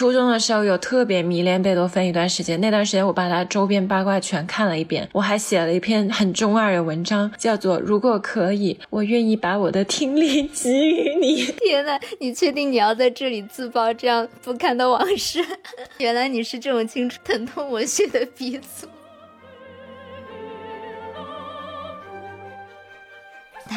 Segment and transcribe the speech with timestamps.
[0.00, 11.44] 初中的时候有特别迷恋贝多芬一段时间，那段时间我把他周边八卦全看了一遍，我还写了一篇很中二的文章，叫做《如果可以，我愿意把我的听力给予你》。
[11.60, 15.44] 天呐，你确定你要在这里自曝这样不堪的往事？
[16.00, 18.86] 原来你是这种青春疼痛文学 的鼻祖。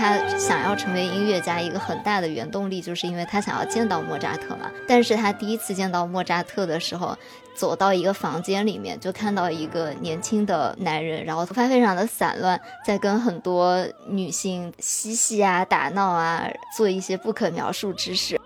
[0.04, 4.70] 他想要成为音乐家，一个很大的原动力，就是因为他想要见到莫扎特嘛。
[4.86, 7.18] 但是他第一次见到莫扎特的时候，
[7.56, 16.46] 走到一个房间里面，就看到一个年轻的男人，然后头发非常的散乱，在跟很多女性嬉戏啊、打闹啊，
[16.76, 18.38] 做一些不可描述之事。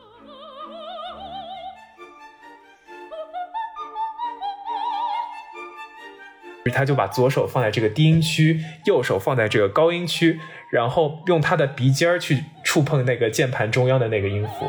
[6.73, 10.37] 他就把左手放在这个低音区，右手放在这个高音区，
[10.69, 14.65] 然后用他的鼻尖儿去触碰那个键盘中央的那个音符。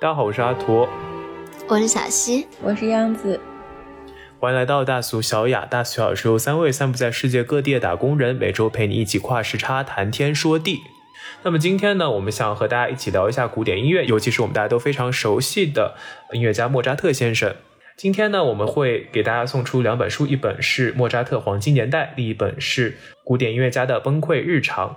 [0.00, 0.88] 大家好，我是阿图，
[1.68, 3.40] 我是小溪，我是央子，
[4.40, 5.64] 欢迎来到大俗小雅。
[5.64, 10.80] 大俗小是由三位散布在世界各地的打工人，每周陪你一起跨时差谈天说地。
[11.44, 15.94] 那么今天呢，我们想和大家一起聊一下古典音乐，尤其是我们大家都非常熟悉的
[16.32, 17.54] 音乐家莫扎特先生。
[17.98, 22.92] 今天呢，我们会给大家送出两本书，一本是《莫扎特黄金年代》，另一本是
[23.24, 24.88] 《古典音乐家的崩溃日常》。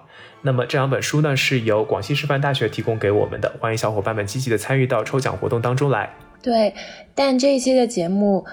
[0.43, 6.15] 那么这两本书呢，是由广西师范大学提供给我们的，欢迎小伙伴们积极的参与到抽奖活动当中来。
[6.41, 6.73] 对，
[7.13, 8.45] 但这一期的节目。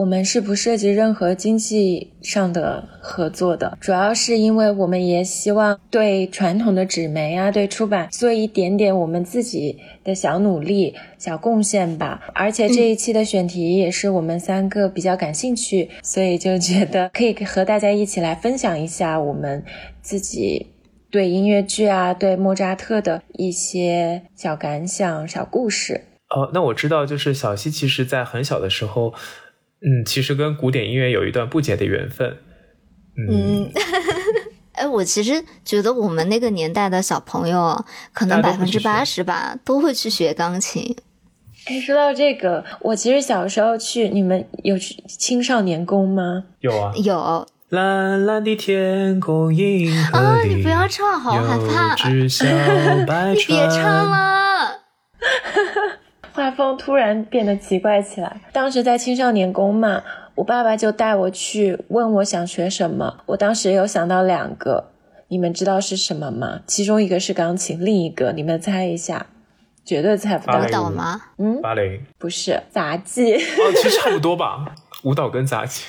[0.00, 12.22] 我们是不涉及任何经济上的合作的，主要是因为我们也希望对传统的纸媒啊，对出版做一点点我们自己的小努力、小贡献吧。
[12.34, 19.62] 而且这一期的选题也是我们三个比较感兴趣，所以就觉得可以和大家一起来分享一下我们
[20.00, 20.68] 自己
[21.10, 26.06] 对音乐剧啊、对莫扎特的一些小感想、小故事。
[26.30, 29.12] 哦，那我知道，就是小溪其实在很小的时候。
[29.82, 32.36] 嗯，其实跟古典音乐有一段不解的缘分。
[33.16, 33.70] 嗯，
[34.72, 40.96] 哎，我其实觉得我们那个年代的小朋友，可能百分之八十吧，都会去学钢琴。
[41.66, 46.44] 哎，说到这个，我其实小时候去，你们有去青少年宫吗？
[46.60, 47.46] 有啊，有。
[47.68, 52.08] 蓝蓝的天空，银河里，你不要唱，好害怕。
[52.08, 52.26] 你
[53.46, 54.80] 别唱了。
[56.32, 58.40] 画风突然变得奇怪起来。
[58.52, 60.02] 当时在青少年宫嘛，
[60.34, 63.18] 我爸爸就带我去问我想学什么。
[63.26, 64.90] 我当时有想到两个，
[65.28, 66.60] 你们知道是什么吗？
[66.66, 69.26] 其中一个是钢琴，另一个你们猜一下，
[69.84, 70.60] 绝对猜不到。
[70.60, 71.20] 舞蹈吗？
[71.38, 73.34] 嗯，芭蕾不是杂技。
[73.34, 74.74] 哦，其实差不多吧，
[75.04, 75.84] 舞蹈跟杂技。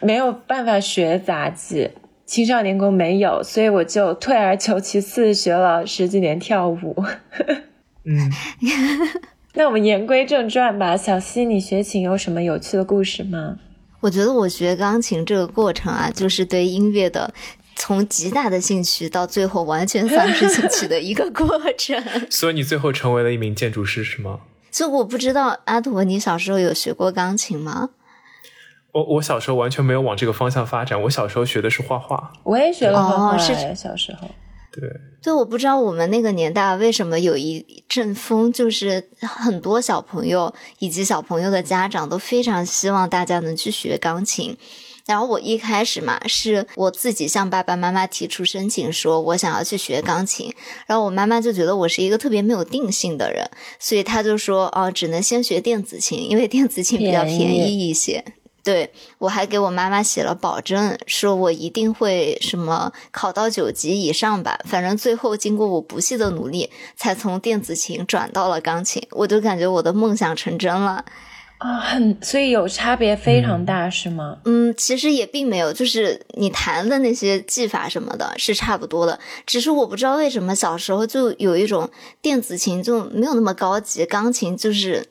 [0.00, 1.90] 没有办法学杂技，
[2.24, 7.04] 青少年宫没有，所以我就退而求其次学了十几年跳舞。
[8.06, 8.30] 嗯。
[9.54, 13.56] 那我们言归正传吧，小溪，你学琴有什么有趣的故事吗？
[14.00, 17.34] 我觉得我学钢琴这个过程啊，就是对音乐的
[17.74, 22.02] 从极大的兴趣到最后完全丧失兴趣的一个过程。
[22.30, 24.40] 所以你最后成为了一名建筑师是吗？
[24.70, 27.90] 就我不知道阿图，你小时候有学过钢琴吗？
[28.92, 32.32] 我我小时候完全没有往这个方向发展，我小时候学的是画画。
[32.44, 34.28] 我也学了画画，是小时候。
[34.72, 34.88] 对，
[35.22, 44.56] 对，我不知道我们那个年代为什么有一阵风，就是很多小朋友以及小朋友的家长都非常希望大家能去学钢琴。
[45.06, 50.54] 然后我一开始嘛，是我自己向爸爸妈妈提出申请，说我想要去学钢琴。
[50.86, 58.24] 然后我妈妈就觉得我是一个特别没有定性的人，所以她就说，哦，只能先学电子琴，因为电子琴比较便宜一些。
[58.62, 64.58] 对我还给我妈妈写了保证，说我一定会什么考到九级以上吧。
[64.64, 69.06] 反正最后经过我不懈的努力，才从电子琴转到了钢琴。
[69.12, 71.04] 我就感觉我的梦想成真了
[71.60, 71.78] 啊！
[71.78, 74.38] 很，所以有差别非常大，是吗？
[74.44, 81.88] 嗯，其实也并没有，就是你弹的那些技法什么的是差不多的，只是我不知道为什么小时候就有一种
[82.20, 85.06] 电子琴就没有那么高级，钢琴就是。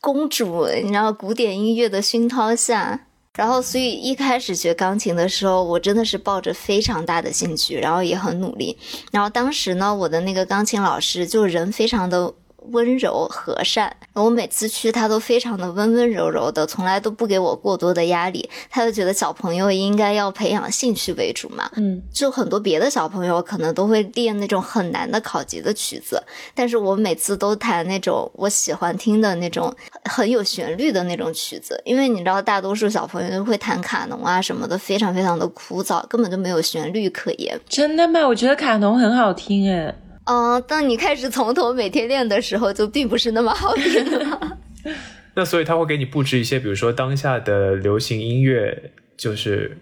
[0.00, 8.76] 公主，你知道古典音乐的熏陶下，然后所以一开始学钢琴的时候，我真的是抱着非常大的兴趣，然后也很努力。
[9.10, 12.30] 然后当时呢，我的那个钢琴老师就人非常的
[12.70, 13.94] 温柔和善。
[14.14, 18.48] 我每次去，他都非常的温温柔柔的，从来都不给我过多的压力。
[18.70, 21.68] 他就觉得小朋友应该要培养兴趣为主嘛。
[21.76, 26.22] 嗯，就很多别的小朋友可能都会练那种很难的考级的曲子，
[26.54, 29.74] 但是我每次都弹那种我喜欢听的那种
[30.04, 31.80] 很有旋律的那种曲子。
[31.84, 37.60] 因为你知道，大多数小朋友都会弹卡农啊什么的，非常非常的枯燥，根本就没有旋律可言。
[37.68, 38.26] 真的吗？
[38.26, 39.94] 我觉得卡农很好听诶。
[40.24, 44.58] 嗯，当你开始从头每天练的时候，就并不是那么好听了。
[45.34, 49.76] 那所以他会给你布置一些，比如说当下的流行音乐，就是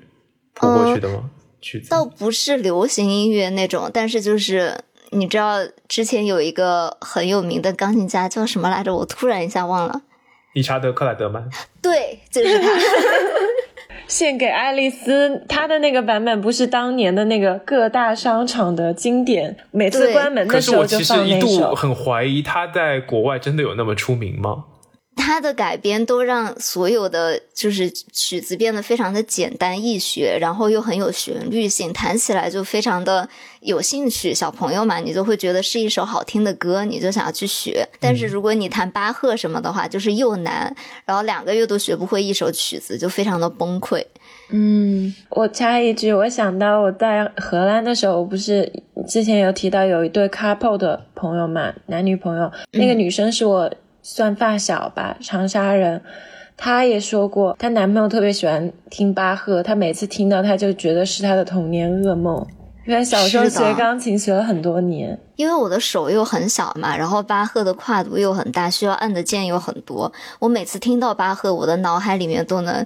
[0.55, 1.31] 谱过去的吗？
[1.61, 4.77] 曲子倒不是流行音乐那种，但是就是
[5.11, 8.95] 你知道，之前有一个很有名的钢琴家叫什么来着？
[8.97, 10.03] 我突然一下忘了。
[10.55, 11.49] 理查德·克莱德曼。
[11.81, 12.69] 对，就是他。
[14.07, 21.25] 献给爱丽丝，她的那个版本不是当年的那个各大商场的经典，每次关门的时候就放那首。
[21.25, 24.65] 可是我其实一度很怀疑她在国外真的有那么出名吗？
[25.15, 33.29] 他的改编都让所有的就是曲子变得非常的简单易学，然后又很有旋律性，弹起来就非常的
[33.61, 34.35] 有兴趣。
[34.35, 37.87] 小朋友嘛，你就会觉得是一首好听的歌，你就想要去学。
[38.01, 40.75] 但是如果你弹巴赫什么的话，就是又难，
[41.05, 44.05] 然后两个月都学不会一首曲子，就非常的崩溃。
[44.51, 48.71] 嗯，我插一句，我想到我在荷兰的时候，我不是
[49.07, 53.71] 之前有提到有一对 couple 的朋友嘛，男女朋友，那个女生是我。
[54.03, 56.03] 算发小吧，长沙人，
[56.57, 62.47] 她也说过，她男朋友特别喜欢听巴赫，她每次听到，他就觉得是她的童年噩梦。
[62.85, 70.13] 因为小时候学钢琴学了很多年，因为我的手又很小嘛，然后巴赫的跨度又很大，需要按的键又很多。
[70.41, 72.85] 我每次听到巴赫，我的脑海里面都能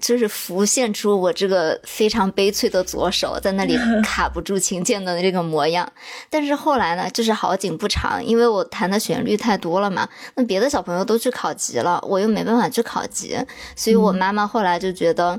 [0.00, 5.88] 就是浮现出我这个非常悲催的左手在那里卡不住琴键的这个模样。
[6.28, 13.38] 但是后来呢，就是好景不长，因为我弹的旋律太多了嘛，那别的小朋友都去考级了，我又没办法去考级，
[13.76, 15.38] 所以我妈妈后来就觉得。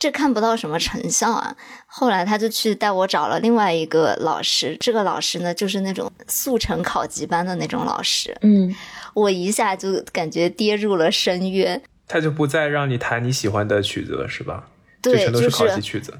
[0.00, 1.54] 这看不到什么成效啊！
[1.86, 8.34] 后来他就去带我找了另外一个老师，这个老师呢就是那种速成考级班的那种老师。
[8.40, 8.74] 嗯，
[9.12, 11.80] 我一下就感觉跌入了深渊。
[12.08, 14.64] 他就不再让你弹你喜欢的曲子了，是吧？
[15.02, 16.14] 对，全都是考级曲子。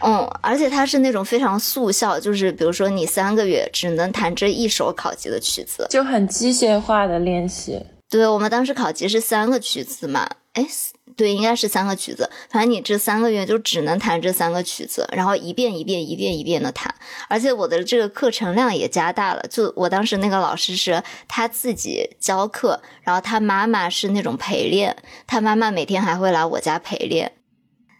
[0.00, 7.80] 嗯，而且他是那种非常速效，就是比如说你三个月只能弹这一首考级的曲子，就很机械化的练习。
[8.10, 10.28] 对我们当时考级是三个曲子嘛？
[10.54, 10.66] 哎。
[11.14, 12.30] 对，应该是三个曲子。
[12.48, 16.94] 反正你这三个月就只能弹这三个曲子，然后一遍一遍、一遍一遍的弹。
[17.28, 19.44] 而且我的这个课程量也加大了。
[19.50, 24.96] 就我当时那个老师是他自己教课，然后他妈妈是那种陪练，
[25.26, 27.32] 他妈妈每天还会来我家陪练。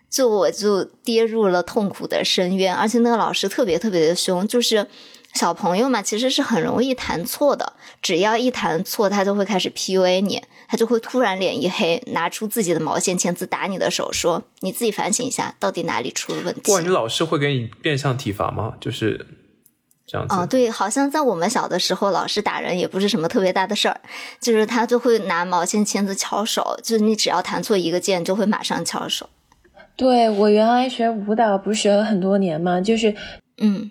[0.09, 4.87] 就我就跌入了痛苦的深渊，而且那个老师特别特别的凶，就是
[5.35, 7.73] 小朋友嘛，其实是很容易弹错的。
[8.01, 10.43] 只要一弹错，他就会开始 PUA 你。
[10.69, 18.73] 他就会突然脸一黑，拿出自己的毛线签子打你的手，说：“你自己反省一下，到底哪里出了问题。”哇，你老师会给你变相体罚吗？
[18.81, 19.27] 就是
[20.07, 20.35] 这样子。
[20.35, 24.01] 哦，对，好像在我们小的时候，老师打人也不是什么特别大的事儿，
[24.41, 29.29] 就是他就会拿毛线签子敲手，就是你只要弹错一个键，就会马上敲手。
[29.95, 32.81] 对我原来学舞蹈不是学了很多年吗？
[32.81, 33.15] 就是
[33.59, 33.91] 嗯，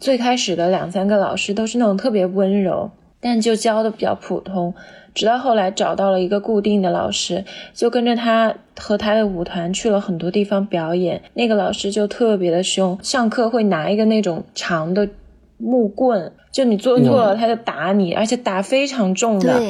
[0.00, 4.74] 最开始的两三个老师都是那种特别温柔，但就教的比较普通。
[5.12, 7.44] 直到后来找到了一个固定的老师，
[7.74, 11.20] 就跟着他和他的舞团去了很多地方表演。
[11.34, 15.08] 那个老师就特别的凶，上课会拿一个那种长的
[15.58, 19.60] 木棍，就你做错了他就打你，而且打非常重的，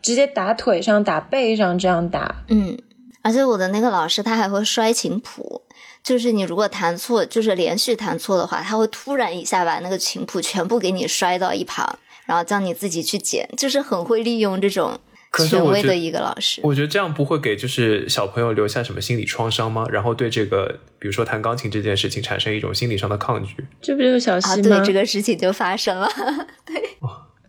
[0.00, 2.44] 直接打腿上、打背上这样打。
[2.48, 2.78] 嗯，
[3.22, 5.62] 而且我的那个老师他还会摔琴谱，
[6.04, 11.98] 就是你如果弹错，就是连续弹错的话，他会突然一下把那个琴谱全部给你摔到一旁。
[12.26, 14.98] 然后叫你自己去捡，就是很会利用这种
[15.46, 16.62] 权威的一个老师。
[16.64, 19.84] 我觉得这样不会给就是小朋友留下什么心理创伤吗？
[19.90, 23.54] 然后对这个，比如说弹钢琴这件事情产生一种心理上的抗拒。
[23.82, 24.78] 这不就是小西吗？
[24.78, 26.08] 对，这个事情就发生了。
[26.64, 26.82] 对，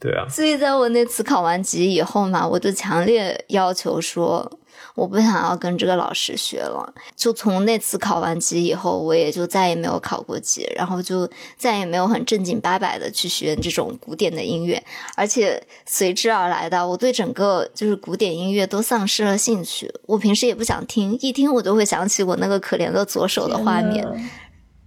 [0.02, 0.28] 对啊。
[0.30, 4.60] 所以在我那次考完级以后嘛，我就强烈要求说。
[4.96, 14.82] 我不想要跟这个老师学了，就从那次考完级以后，我也就再也没有考过级，然后就再也没有很正经八百的去学这种古典的音乐，
[15.16, 19.94] 而且随之而来的，我对整个就是古典音乐都丧失了兴趣。
[20.06, 24.08] 我平时也不想听，一听我就会想起我那个可怜的左手的画面。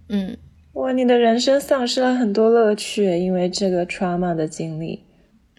[0.09, 0.37] 嗯，
[0.73, 5.03] 哇，你的人生丧失了很多乐趣，因为这个 trauma 的经历。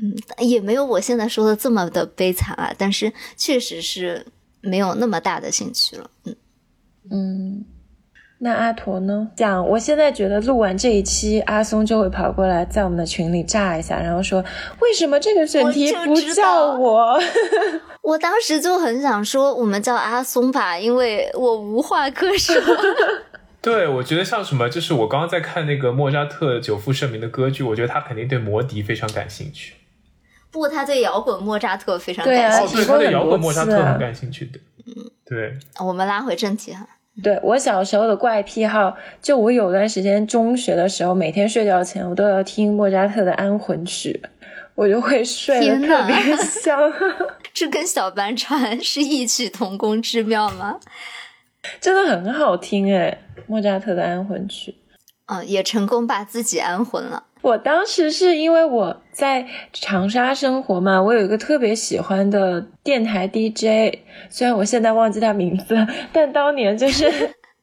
[0.02, 4.26] 嗯，也没有我现在说的这么的悲惨啊，但是确实是。
[4.62, 6.36] 没有那么大的兴趣了，嗯
[7.10, 7.64] 嗯，
[8.40, 9.30] 那阿驼呢？
[9.34, 14.44] 讲，我现在觉得录完这一期，阿松就会跑过来在我们的群里炸一下，然后说
[14.80, 17.18] 为什么这个选题不叫我？
[18.04, 22.54] 我当时就很想说，我们叫阿松吧，因为我无话可说。
[23.62, 29.72] 对，我觉得像什么，就是我刚刚在看那个莫扎特久负盛名的歌剧，我觉得他肯定对魔笛非常感兴趣。
[30.50, 32.76] 不，他对摇滚莫扎特非常感兴趣。
[32.76, 34.58] 对，他对摇滚莫扎特很感兴趣的。
[34.86, 35.58] 嗯，对。
[35.84, 36.86] 我们拉回正题哈。
[37.22, 44.22] 对我小时候的怪癖好，就我有段时间中学的时候，每天睡觉前我都要听莫扎特的安魂曲，
[44.74, 46.90] 我就会睡得特别香。
[47.52, 50.80] 这跟小帆船 是异曲同工之妙吗？
[51.78, 54.74] 真的很好听哎，莫扎特的安魂曲。
[55.26, 57.24] 嗯，也成功把自己安魂了。
[57.42, 67.10] 我当时是因为我在长沙生活嘛，我有一个特别喜欢的电台 DJ，虽然我现在忘记他名字，但当年就是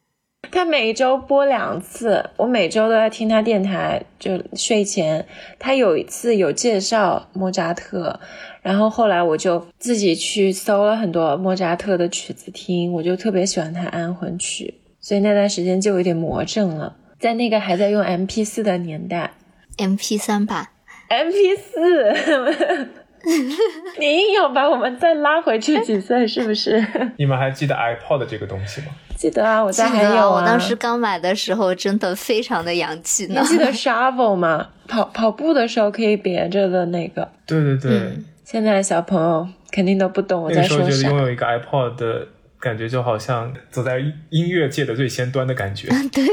[0.50, 5.26] 他每周播两次，我每周都在听他电台，就睡前
[5.60, 8.20] 他有一次有介绍莫扎特，
[8.62, 19.34] 然后后来我就自己去搜了很多莫扎特的曲子听，我就特别喜欢他安魂曲，所以那段时间就有点魔怔了，在那个还在用 MP 四的年代。
[19.78, 20.72] M P 三吧
[21.10, 22.90] ，M P 四，
[24.00, 26.86] 你硬要把我们再拉回去几岁，是不是？
[27.18, 28.88] 你们还记得 iPod 这个东西吗？
[29.16, 30.30] 记得啊，我家还有啊。
[30.30, 33.42] 我当时刚买的时候，真的非常的洋气呢。
[33.42, 34.70] 你记得 Shovel 吗？
[34.88, 37.30] 跑跑步的时候可以别着的那个。
[37.46, 38.18] 对对对。
[38.44, 40.84] 现在小朋友肯定都不懂我在说啥。
[40.86, 42.28] 那时候觉得拥有一个 iPod。
[42.60, 44.00] 感觉就好像走在
[44.30, 45.88] 音乐界的最先端的感觉。
[46.12, 46.24] 对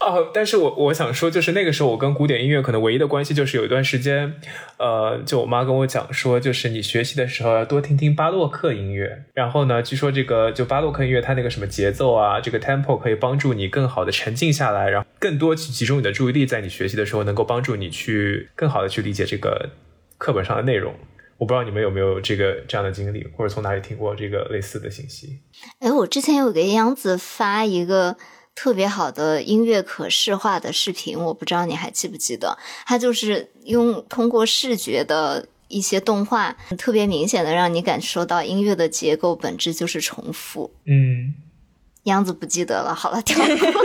[0.00, 4.34] 哦，但是我我想说，就是那个时候我跟古典音乐可能唯一的关系就是有一段时间，
[4.78, 9.24] 呃，就我妈跟我讲说，就是你学习的时候要多听听巴洛克音乐。
[9.34, 19.70] 然后呢，据说这个就巴洛克音乐它那个什么节奏啊，这个 tempo 可以帮助你更好的沉静下来，然后更多去集中你的注意力，在你学习的时候能够帮助你去更好的去理解这个
[20.18, 20.94] 课本上的内容。
[21.42, 25.40] 我不知道你们有没有这个这样的经历，或者从哪里听过这个类似的信息？
[25.80, 28.16] 哎，我之前有给杨子发一个
[28.54, 32.56] 特别好的音乐可视化的视频，我不知道你还记不记得？
[32.86, 40.72] 它就是用通过视觉的一些动画，特别明显的让你感受到音乐的结构本质就是重复。
[40.84, 41.34] 嗯。
[42.04, 43.82] 样子不记得了，好了，跳过。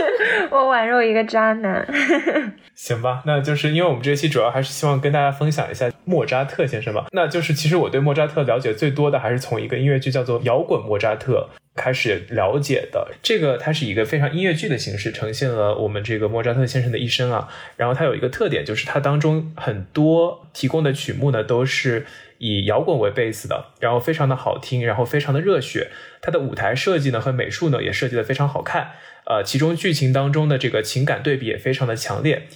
[0.50, 1.86] 我宛若一个渣男。
[2.74, 7.06] 行吧，那就是因为我们这期主要还是希望跟大家分享一下莫扎特先生吧。
[7.12, 13.08] 那就是其实我对莫扎特了解最多的还是从一个音乐剧叫做《摇滚莫扎特》开始了解的。
[13.22, 17.48] 这个它是一个非常音乐剧的形式，呈现了我们这个莫扎特先生的一生啊。
[17.76, 22.06] 然后它有一个特点，就是它当中很多提供的曲目呢都是。
[22.38, 25.90] 以摇滚为 base 的，然后非常的好听，然后非常的热血。
[26.20, 28.92] 它的舞台设计呢和美术呢也设计的非常好看。
[29.26, 32.48] 呃，其中剧情当中的这个情感对比也非常的强烈。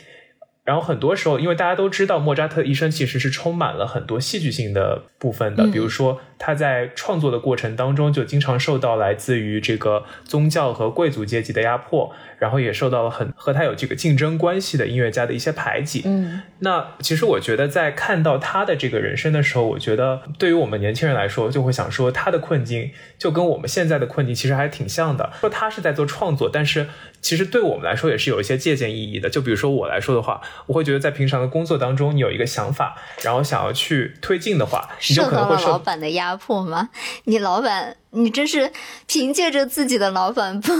[0.64, 12.12] 然后很多时候，因为大家都知道莫扎特一生其实是充满了很多戏剧性的部分的，比如说他在创作的过程当中就经常受到来自于这个宗教和贵族阶级的压迫。
[12.42, 16.02] 然后也受到了很和他有这个竞争关系的音乐家的一些排挤。
[16.04, 25.32] 嗯，那其实我觉得在看到他的这个人生的时候，我觉得对于我们年轻人来说，就会想说他的困境就跟我们现在的困境其实还挺像的。
[25.40, 26.88] 说他是在做创作，但是
[27.20, 29.30] 其实对我们来说也是有一些借鉴意义的。
[29.30, 36.88] 就比如说我来说的话，我会觉得在平常的工作当中，你有一个想法，然后想要去推进的话，你就可能会受老板的压铺吗？
[37.24, 37.96] 你老板？
[38.14, 38.70] 你真是
[39.06, 40.70] 凭借着自己的老板不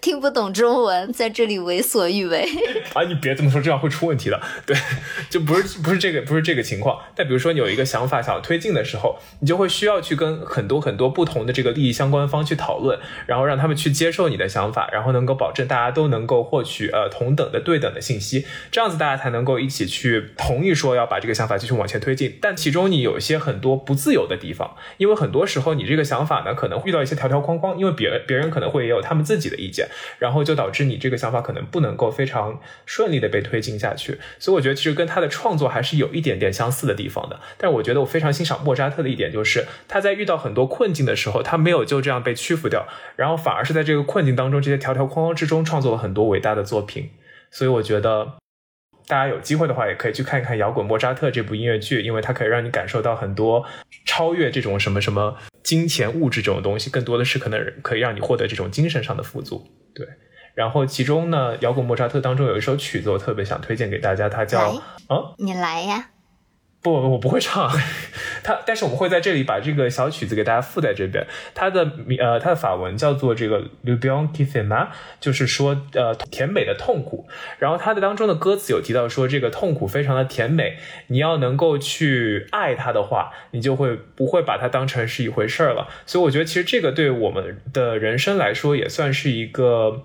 [0.00, 2.48] 听不懂中文，在这里为所欲为
[2.94, 3.04] 啊！
[3.04, 4.40] 你别这么说，这样会出问题的。
[4.66, 4.76] 对，
[5.30, 6.98] 就不是不是这个不是这个情况。
[7.14, 22.36] 但比如说你有一个想法想要推进的时候，你就会需要去跟很多很多不同的这个利益相关方去讨论，然后让他们去接受你的想法，然后能够保证大家都能够获取呃同等的对等的信息，这样子大家才能够一起去同意说要把这个想法继续往前推进。
[22.42, 26.52] 但其中你有一些很多不自由的地方，因为很多时候你这个想法呢。
[26.63, 29.86] 可可能遇到一些条条框框，因为别人别人可能会也有他们自己的意见，
[30.18, 34.18] 然后就导致你这个想法可能不能够非常顺利的被推进下去。
[34.38, 37.38] 所以我觉得其实跟他的创作还是有一点点相似的地方的。
[37.58, 47.10] 但我觉得我非常欣赏莫扎特的一点就是他在遇到很多困境的时候，他没有就这样被屈服掉，然后反而是在这个困境当中这些条条框框之中创作了很多伟大的作品。
[47.50, 48.43] 所以我觉得。
[49.06, 53.64] 大家有机会的话，也可以去看一看《摇滚莫扎特》这部音乐剧，因为它可以让你感受到很多
[54.06, 59.66] 超越这种什么什么金钱物质这种东西，更多的是可能可以让你获得这种精神上的富足。
[59.94, 60.06] 对，
[60.54, 64.72] 然后其中呢，《摇滚莫扎特》当中有一首曲子，我特别想推荐给大家，它叫……
[65.08, 66.10] 哦，你来呀！
[66.84, 67.72] 不，我不会唱。
[68.44, 71.26] 他，但是我们会在这里把这个小曲子给大家附在这边。
[71.54, 74.88] 它的名，呃，它的法文叫做这个 l u b i o n qui fait mal，
[75.18, 77.26] 就是说，呃，甜美的痛苦。
[77.58, 80.76] 然后它的当中的歌词有提到说，这个痛苦非常的甜美。
[81.06, 85.88] 你要能够去爱它的话，你就会不会把它当成是一回事儿了。
[86.04, 90.02] 所以我觉得，其实这个对我们的人生来说，也算是一个。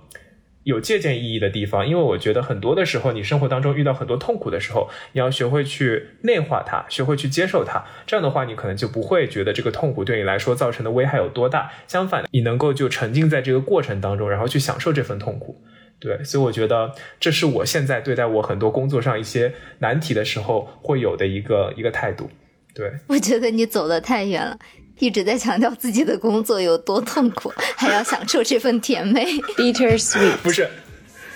[0.63, 7.83] 有借鉴意义的地方，因为我觉得很多的时候，你生活当中遇到很多痛苦的时候，你要学会去内化它，学会去接受它。
[8.05, 11.71] 这样的话，你可能就不会觉得这个痛苦对你来说造成的危害有多大。
[11.87, 15.61] 相反，你能够就沉浸在这个过程当中，然后去享受这份痛苦。
[15.99, 22.29] 对，所以我觉得这是我现在对待我很多工作上一些难题的时候会有的一个一个态度。
[22.73, 24.57] 对，我觉得你走的太远了。
[24.99, 29.25] 一直在强调自己的工作有多痛苦，还要享受这份甜美。
[29.57, 30.69] Bitter sweet 不是，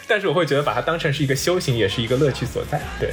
[0.07, 2.79] 但是我会觉得把它当成是一个修行，也是一个乐趣所在。
[2.99, 3.11] 对。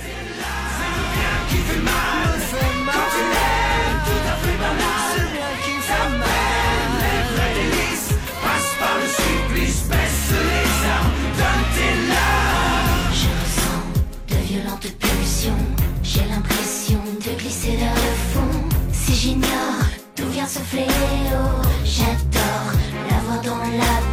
[20.40, 20.87] regarde ce fléau.
[21.85, 22.73] J'adore
[23.11, 24.10] l'avoir dans la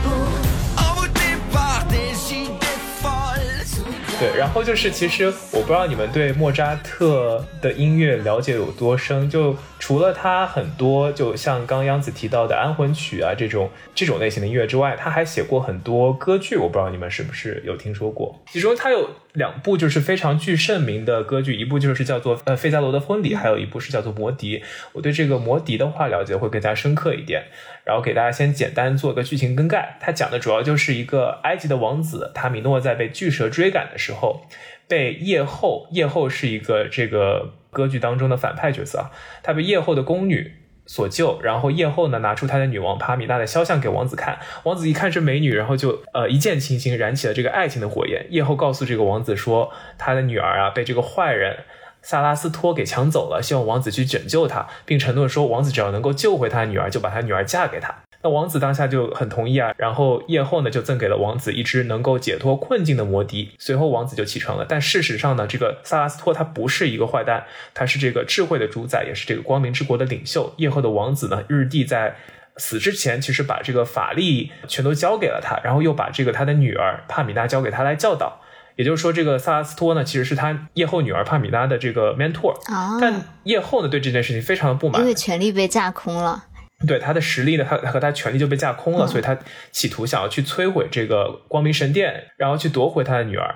[4.19, 9.55] 对，然后就是，其实我不知道你们对莫扎特的音乐了解有多深，就。
[9.79, 18.43] 除了他很多，就像刚央子提到的安魂曲啊这种这种类型的音乐之外，他还写过很多歌剧，我不知道你们是不是有听说过。
[18.51, 24.63] 其中他有两部就是非常具盛名的歌剧，一部就是叫做呃费加罗的婚礼，还有一部是叫做魔笛。
[24.93, 27.43] 我对这个魔笛的话了解会更加深刻一点。
[27.86, 34.42] 然后给大家先简单做个剧情更概，他讲的主要就是一个埃及的王子塔米诺在被巨蛇追赶的时时候，
[34.88, 37.54] 被夜后，夜后是一个这个。
[37.70, 39.12] 歌剧当中的反派角色啊，
[39.44, 40.52] 他被夜后的宫女
[40.88, 48.26] 所救，然后夜后呢拿出他的女王帕米娜的肖像给王子看，王子一看是美女，然后就呃一见倾心，燃起了这个爱情的火焰。
[48.32, 51.66] 夜后告诉这个王子说，他的女儿啊被这个坏人
[52.02, 57.94] 萨拉斯托给抢走了，希望王子去拯救她，并承诺说王子只要能够救回他的女儿，就把他女儿嫁给他。
[58.27, 63.51] 那王子当下就很同意啊，然后夜后呢就赠给了王子一只能够解脱困境的魔笛。
[63.57, 64.65] 随后王子就启程了。
[64.67, 70.53] 但事实上呢，这个萨拉斯托他不是一个坏蛋，他是这个智慧的主宰，也是这个光明之国的领袖。
[70.57, 72.17] 夜后的王子呢，日帝在
[72.58, 78.41] 死之前其实把这个法力全都交给了他，然后又把这个他的女儿帕米娜交给他来教导。
[78.75, 82.54] 也就是说，这个萨拉斯托呢，其实是他夜后女儿帕米娜的这个 mentor。
[83.02, 86.43] 但夜后呢对这件事情非常的不满，因为权力被架空了。
[86.86, 89.38] 对他的实力呢，他和他权力就被架空了，所以他
[89.72, 93.56] 企图想要去摧毁这个光明神殿，然后去夺回他的女儿。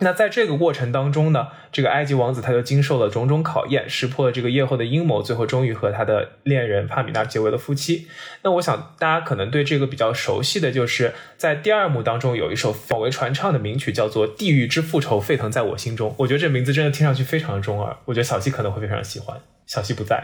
[0.00, 8.06] 那在这个过程当中呢，这个埃及王子他就经受了种种考验，识破了这个夜后的阴谋，最后终于和他的恋人帕米娜结为了夫妻。
[8.42, 16.10] 那我想大家可能对这个比较熟悉的就是在第二幕当中有一首广为传唱的名曲，叫做《地狱之复仇沸腾在我心中》。
[16.18, 19.40] 我觉得这名字真的听上去非常的中二，我觉得小西可能会非常喜欢。
[19.66, 20.22] 小西不在。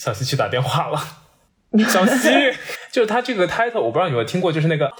[0.00, 0.98] 小西去打电话了。
[1.86, 2.30] 小西
[2.90, 4.90] 就是他这个 title，我不知道你有没有听过，就是那个，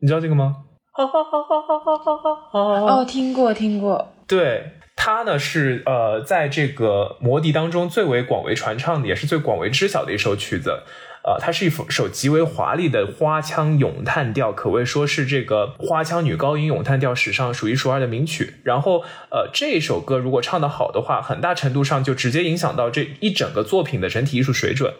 [0.00, 0.54] 你知道这个吗？
[2.52, 4.12] 哦，听过听过。
[4.28, 10.82] 对他呢是呃，在这个魔笛当中最为广为传唱的，也是最广为知晓的一首曲子。
[11.26, 18.56] 呃，它是一首极为华丽的花腔咏叹调，可谓说是这个花腔女高音咏叹调史上数一数二的名曲。
[18.62, 24.92] 然后，呃，这首歌如果唱得好的话，很大程度上就直接影响到这一整个作品的整体艺术水准。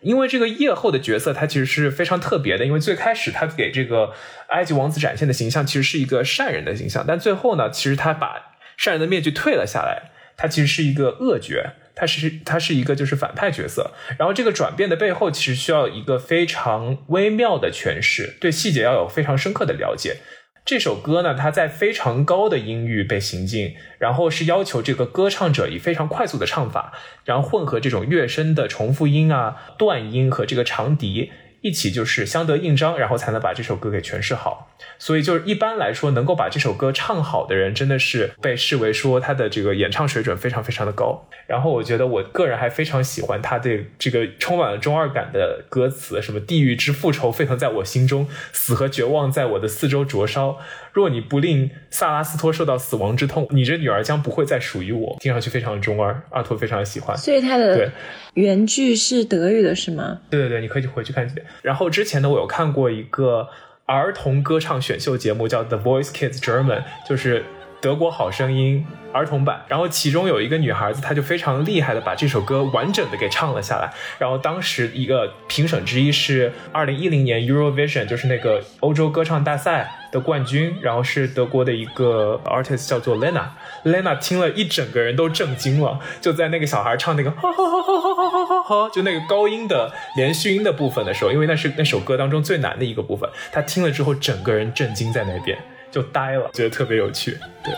[0.00, 2.64] 因为这个夜后的角色，他其实是非常特别的。
[2.64, 4.14] 因为最开始他给这个
[4.48, 11.56] 埃及王子展现的形象其实是一个善人的形象，但最后呢，其实他把善人的面具退了下来，他其实是一个恶角。
[12.00, 20.16] 他是他是一个就是反派角色，然后这个转变的背后其实需要一个非常微妙的诠释，对细节要有非常深刻的了解。
[20.64, 26.94] 这首歌呢，它在非常高的音域被行进，然后是要求这个歌唱者以非常快速的唱法，
[27.26, 31.32] 然后混合这种乐声的重复音啊、断音和这个长笛。
[31.62, 34.70] 一起就是相得益彰，然后才能把这首歌给诠释好。
[34.98, 41.26] 所以就是一般来说，能够把这首歌唱好的人，真的是被视为说他的这个演唱水准非常非常的高。
[41.46, 50.58] 然后我觉得我个人还非常喜欢他的这个充满了中二感的歌词，什么“地狱之复仇沸腾在我心中，死和绝望在我的四周灼烧。
[50.92, 57.16] 若你不令萨拉斯托受到死亡之痛，你这女儿将不会再属于我。”听上去非常中二，阿托非常喜欢。
[57.16, 57.90] 所以他的
[58.34, 60.20] 原句是德语的是吗？
[60.30, 61.46] 对对对，你可以回去看一遍。
[61.62, 63.48] 然后之前呢，我有看过一个
[63.86, 67.44] 儿童歌唱选秀节目，叫《The Voice Kids German》，就是
[67.80, 73.90] 德国好声音儿童版，然后其中有一个女孩子，她就非常厉害的把这首歌完整的给唱了下来。
[74.18, 83.44] 然后当时一个评审之一是二零一零年 Eurovision，就是那个欧洲歌唱大赛的冠军，然后是德国的一个 artist 叫做 Lena。
[83.84, 95.58] Lena 听了一整个人都震惊了，就在那个小孩唱那个哈哈哈哈哈哈哈哈，就那个高音的连续音的部分的时候，因为那是那首歌当中最难的一个部分，他听了之后整个人震惊在那边。
[95.90, 97.74] 就呆了，觉得特别有趣，对。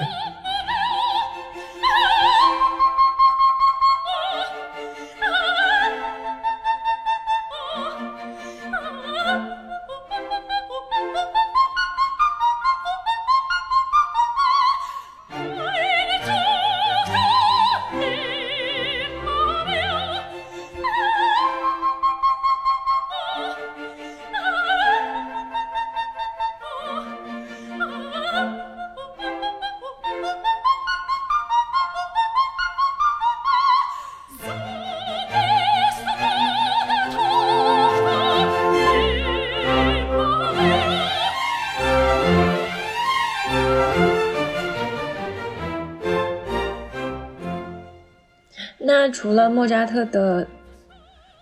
[49.93, 50.49] 特的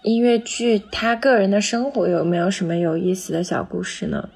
[0.03, 4.29] 音乐剧，他个人的生活有没有什么有意思的小故事呢？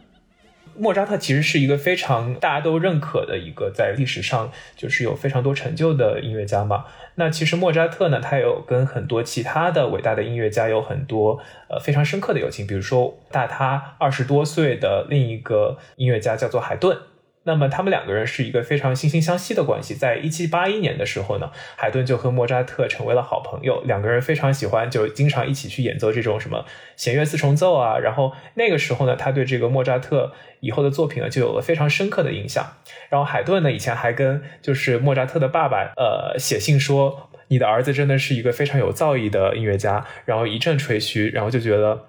[0.76, 6.86] 莫扎特其实是一个非常大家都认可的一个在历史上就是有非常多成就的音乐家嘛。
[7.14, 16.98] 那其实莫扎特呢，他有跟很多其他的伟大的音乐家有很多呃非常深刻的友情，比如说大他二十多岁的另一个音乐家叫做海顿。
[17.46, 19.94] 那么他们两个人是一个非常惺惺相惜的关系。
[19.94, 26.64] 在一七八一年的时候呢，海顿就和莫扎特成为了好朋友，两个人非常喜欢，就经常一起去演奏这种什么
[26.96, 27.98] 弦乐四重奏啊。
[27.98, 32.78] 然后那个时候呢，他对这个莫扎特以后的作品呢，就有了非常深刻的印象。
[33.10, 42.06] 然后海顿呢，以前还跟就是莫扎特的爸爸呃写信说，你的儿子真的是一个非常有造诣的音乐家，然后一阵吹嘘，然后就觉得。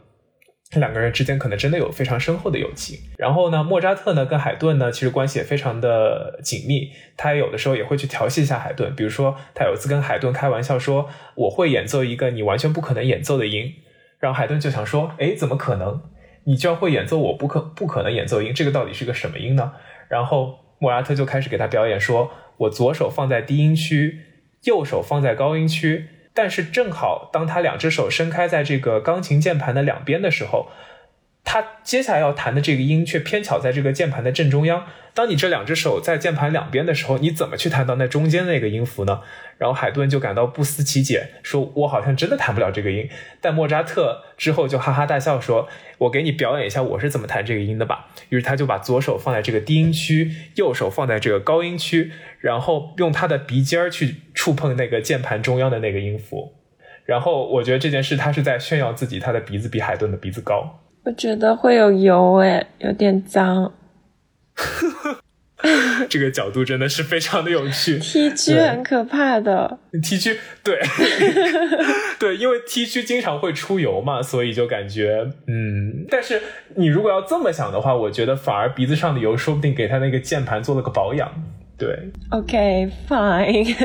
[0.74, 2.98] 两个人之间可能真的有非常深厚的友情。
[3.18, 6.90] 然后呢，莫扎特呢跟海顿呢其实关系也非常的紧密。
[7.16, 13.74] 他有的时候也会去调戏一下海顿，比如说他有一次跟海顿开玩笑说：“我会演奏一个你完全不可能演奏的音。”
[14.20, 16.02] 然后海顿就想说：“哎，怎么可能？
[16.46, 18.54] 你居然会演奏我不可不可能演奏音？
[18.54, 19.74] 这个到底是个什么音呢？”
[20.10, 24.20] 然后莫扎特就开始给他表演，说：“我左手放在低音区，
[24.64, 30.68] 右手放在高音区。”但是正好，当他两只手伸开在这个钢琴键盘的两边的时候，
[31.46, 34.86] 他接下来要弹的这个音却偏巧在这个键盘的正中央。
[35.14, 39.22] 当你这两只手在键盘两边的时候，你怎么去弹到那中间那个音符呢？
[39.58, 43.08] 然后海顿就感到不思其解，说：“我好像真的弹不了这个音。”
[43.40, 56.56] 但莫扎特之后就哈哈大笑，说：“我给你表演一下我是怎么弹这个音的吧。”于是他就把左手放在这个低音区，右手放在这个高音区，然后用他的鼻尖儿去触碰那个键盘中央的那个音符。
[57.06, 60.82] 然后我觉得这件事他是在炫耀自己，他的鼻子比海顿的鼻子高。
[61.06, 63.72] 我觉得会有油哎，有点脏。
[66.10, 67.98] 这个角度真的是非常的有趣。
[68.02, 69.80] T 区很可怕的。
[70.04, 70.80] T 区对
[72.20, 76.06] 对，因为 T 区经常会出油嘛，所以就感觉嗯。
[76.10, 76.42] 但是
[76.76, 81.32] 你如果要这么想的话，我觉得反而鼻子上的油说不定给他那个键盘做了个保养。
[81.78, 83.76] 对，OK fine。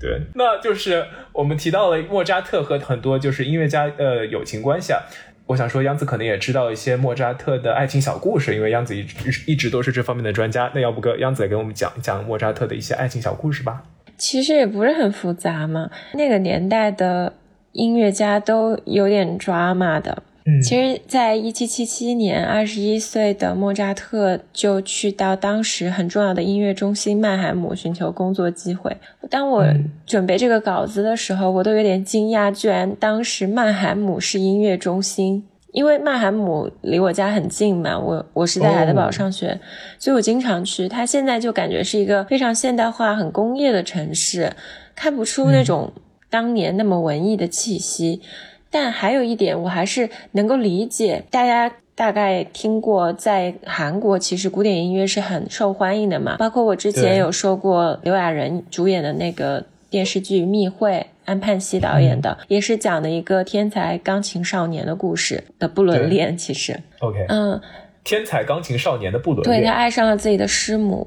[0.00, 5.00] 对，那就是我们提到了莫扎特和很多就是音乐家呃友情关系啊。
[5.48, 10.70] 我想说，央子可能也知道一些莫扎特的爱情小故事，因为央子一直一直都是这方面的专家。
[10.74, 13.82] 那要不，哥央子也给我们讲一讲莫扎特的一些爱情小故事吧？
[14.18, 17.32] 其实也不是很复杂嘛，那个年代的
[17.72, 20.22] 音乐家都有点抓马的。
[20.62, 28.96] 其实，在一七七七年，二十一岁的莫扎特就去到当时很重要的音乐中心曼海姆寻求工作机会。
[29.28, 29.66] 当我
[30.06, 35.44] 准备这个稿子的时候，我都有点惊讶，居然当时曼海姆是音乐中心。
[35.70, 39.60] 因为曼海姆离我家很近嘛，我我是在海德堡上学，
[39.98, 40.88] 所以我经常去。
[40.88, 44.50] 它现在就感觉是一个非常现代化、很工业的城市，
[44.96, 45.92] 看不出那种
[46.30, 48.22] 当年那么文艺的气息。
[48.70, 56.36] 但还有一点，我还是能够理解，大家大概听过，在韩国其实古典音乐是很受欢迎的嘛。
[56.36, 60.92] 包括我之前有说过，刘亚仁主演的那个电视剧《密会》，
[61.24, 66.36] 安盼熙导演的，也是讲的一个天才钢琴少年的故事的不伦恋。
[66.36, 67.60] 其实，OK，嗯，
[68.04, 71.06] 天才钢琴少年的不伦恋，对他爱上了自己的师母，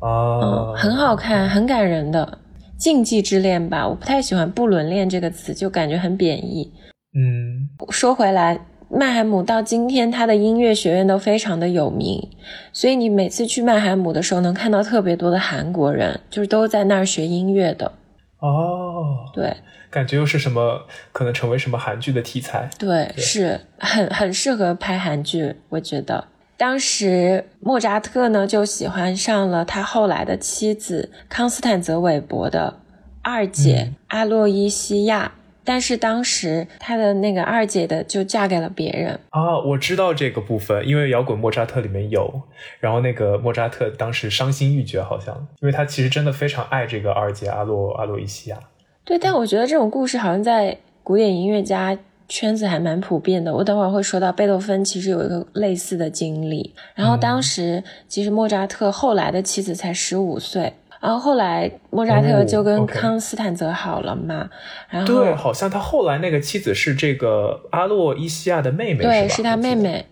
[0.00, 2.38] 啊，很好看，很感人的。
[2.78, 6.72] 禁忌之恋吧，我不太喜欢“不伦恋”这个词，就感觉很贬义。
[7.14, 8.60] 嗯，说回来，
[8.90, 12.30] 曼海姆到今天，他的音乐学院都非常的有名，
[12.72, 17.92] 所以你每次去曼海姆的时候，能看到特别多的韩国人，就是都在那儿学音乐的。
[18.38, 19.56] 哦，对
[19.90, 22.68] 感觉又是什么可能成为什么韩剧的题材？
[22.78, 26.22] 对，对是很很适合拍韩剧，我觉得。
[26.56, 32.80] 当时莫扎特呢就喜欢上了他后来的妻子康斯坦泽韦伯的
[33.22, 35.32] 二姐嗯阿洛伊西亚，
[35.64, 39.18] 但是当时他的那个二姐的就嫁给了别人。
[39.30, 42.42] 啊，我知道这个部分，因为摇滚莫扎特里面有，
[42.78, 48.58] 然后那个莫扎特当时伤心欲绝，好像，因为他其实真的非常爱这个二姐阿洛阿洛伊西亚。
[49.04, 53.54] 对，但我觉得这种故事好像在古典音乐家圈子还蛮普遍的。
[53.54, 56.74] 我等会儿会说到贝多芬其实有一个类似的经历。
[56.94, 64.48] 然后当时其实莫扎特后来的妻子才十五岁，然后后来莫扎特哦就跟康斯坦泽好了嘛，
[64.88, 69.74] 然后对，好像他后来那个妻子是这个阿洛伊西亚的妹妹，对是吧他妹。
[69.74, 70.06] 妹，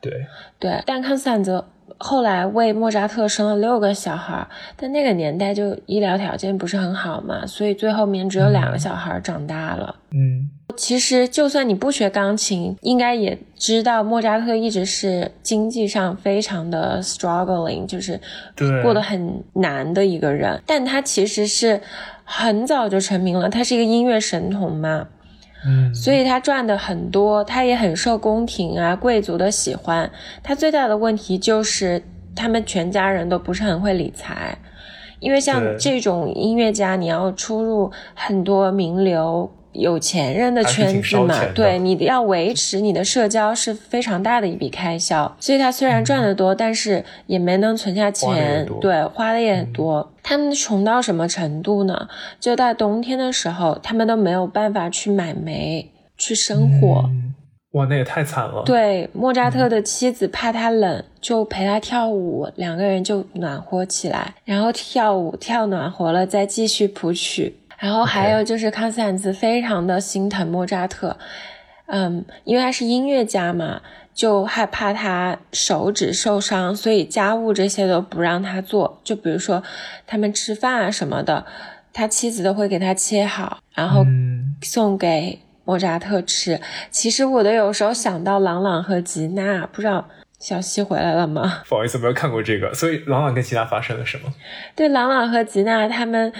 [0.00, 0.26] 对，
[0.58, 9.94] 对，但康斯坦泽后来为莫扎特生了六个小孩，但那个年代就医疗条件不是很好嘛，所以最后面只有两个小孩长大了。
[10.10, 18.20] 嗯，其实，就算你不学钢琴，应该也知道莫扎特一直是经济上非常的 struggling，就是
[18.82, 20.60] 过得很难的一个人。
[20.66, 21.80] 但他其实是
[22.24, 25.08] 很早就成名了，他是一个音乐神童嘛，
[25.66, 30.10] 嗯，所以他赚的很多，他也很受宫廷啊贵族的喜欢。
[30.42, 32.02] 他最大的问题就是
[32.36, 34.58] 他们全家人都不是很会理财，
[35.20, 39.50] 因为像这种音乐家，你要出入很多名流。
[39.74, 50.12] 有钱人的圈子嘛对，你要维持你的社交是非常大的一笔开销，所以他虽然赚得多，但是也没能存下钱对，花的也很多。
[50.22, 52.08] 他们穷到什么程度呢？
[52.40, 57.04] 就在冬天的时候，他们都没有办法去买煤去生火。
[57.08, 57.34] 嗯
[57.74, 67.56] 哇，那也太惨了。，对，莫扎特的妻子怕他冷，就陪他跳舞，两个人就暖和起来，然后跳舞跳暖和了，再继续谱曲。
[67.84, 71.18] 然后还有就是康斯坦兹非常的心疼莫扎特，
[71.84, 73.82] 嗯，因为他是音乐家嘛，
[74.14, 78.98] 就害怕他手指受伤，所以家务这些都不让他做。
[79.04, 79.62] 就比如说
[80.06, 81.44] 他们吃饭啊什么的，
[81.92, 86.58] 他妻子都会给他切好，然后嗯，送给莫扎特吃。
[86.90, 91.60] 其实我都有时候想到朗朗和吉娜，不知道小西回来了吗？
[91.68, 94.32] 不好意思，没有看过这个，所以朗朗跟吉娜发生了什么？
[94.74, 96.32] 对，朗朗和吉娜他们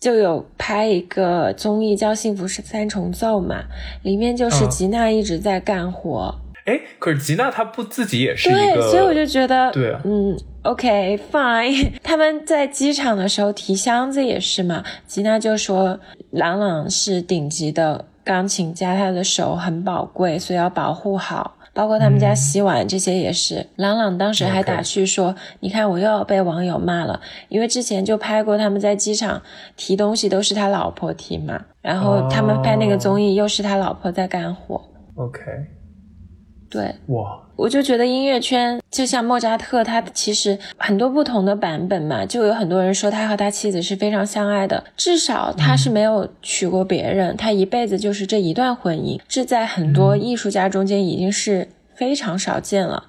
[0.00, 3.62] 就有拍一个综艺叫《幸福是三重奏》嘛，
[4.02, 6.34] 里面就是嗯吉娜一直在干活。
[6.64, 11.90] 哎，可是吉娜她不自己也是一对，个，所以我就觉得，对啊嗯，OK，fine。
[12.02, 21.56] 他们在机场的时候提箱子也是嘛，吉娜就说朗朗是顶级的钢琴家，他的手很宝贵，所以要保护好。
[21.72, 22.36] 包括他们家嗯。
[22.36, 29.40] 洗碗这些也是，朗朗当时还打趣说：“你看我又要被网友骂了，因为之前就拍过他们在机场
[29.76, 34.80] 提东西都是他老婆提嘛，然后他们拍那个综艺又是他老婆在干活
[35.16, 35.40] ，OK，
[36.70, 53.04] 对，哇，我就觉得音乐圈就像莫扎特，他其实很多不同的版本嘛，就有很多人说他和他妻子是非常相爱的，至少他是没有娶过别人，他一辈子就是这一段婚姻，这在很多艺术家中间已经是非常少见了。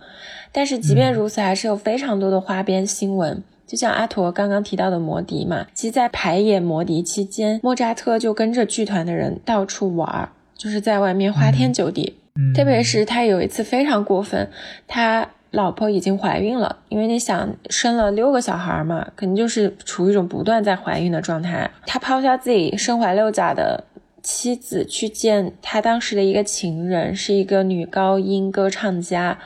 [0.52, 3.44] 但是即便如此，还是有非常多的花边新闻。
[3.68, 12.16] 就像阿陀刚刚提到的摩笛嘛，其实在排演摩笛期间，莫扎特就跟着剧团的人到处玩儿，就是在外面花天酒地。
[12.18, 12.21] 嗯
[12.54, 14.50] 特别是他有一次非常过分，
[14.88, 21.70] 他老婆已经怀孕了，因为你想生了六个小孩嘛，肯定就是处于一种不断在怀孕的状态。
[21.86, 23.84] 他抛下自己身怀六甲的
[24.24, 29.38] 妻子去见他当时的一个情人，是一个女高音歌唱家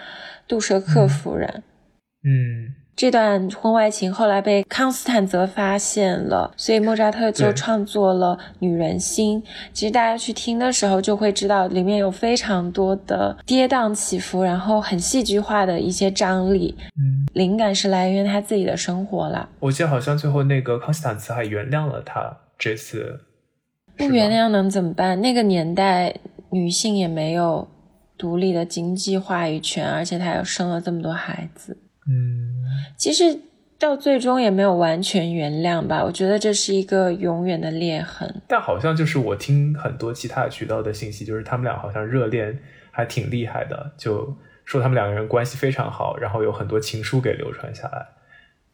[0.48, 1.64] 杜舍克夫人。
[2.24, 9.42] 嗯，这段婚外情后来被康斯坦泽发现了，所以莫扎特就创作了《女人心》。
[9.74, 16.74] 其实大家去听的时候就会知道，里面有非常多的跌宕起伏，然后很戏剧化的一些张力。
[16.98, 19.50] 嗯，灵感是来源于他自己的生活啦。
[19.60, 23.20] 我记得好像最后那个康斯坦茨还原谅了他这次，
[23.98, 25.20] 不原谅能怎么办？
[25.20, 26.16] 那个年代
[26.50, 27.68] 女性也没有
[28.18, 31.78] 独立的经济话语权，而且她又生了这么多孩子。
[32.08, 32.64] 嗯，
[32.96, 33.40] 其实
[33.78, 38.42] 到最终也没有完全原谅吧，我觉得这是一个永远的裂痕。
[38.48, 42.58] 但好像就是我听很多其他渠道的信息，就是他们俩好像热恋
[42.92, 48.08] 还挺厉害的，就说他们两个人关系非常好，然后有很多情书给流传下来。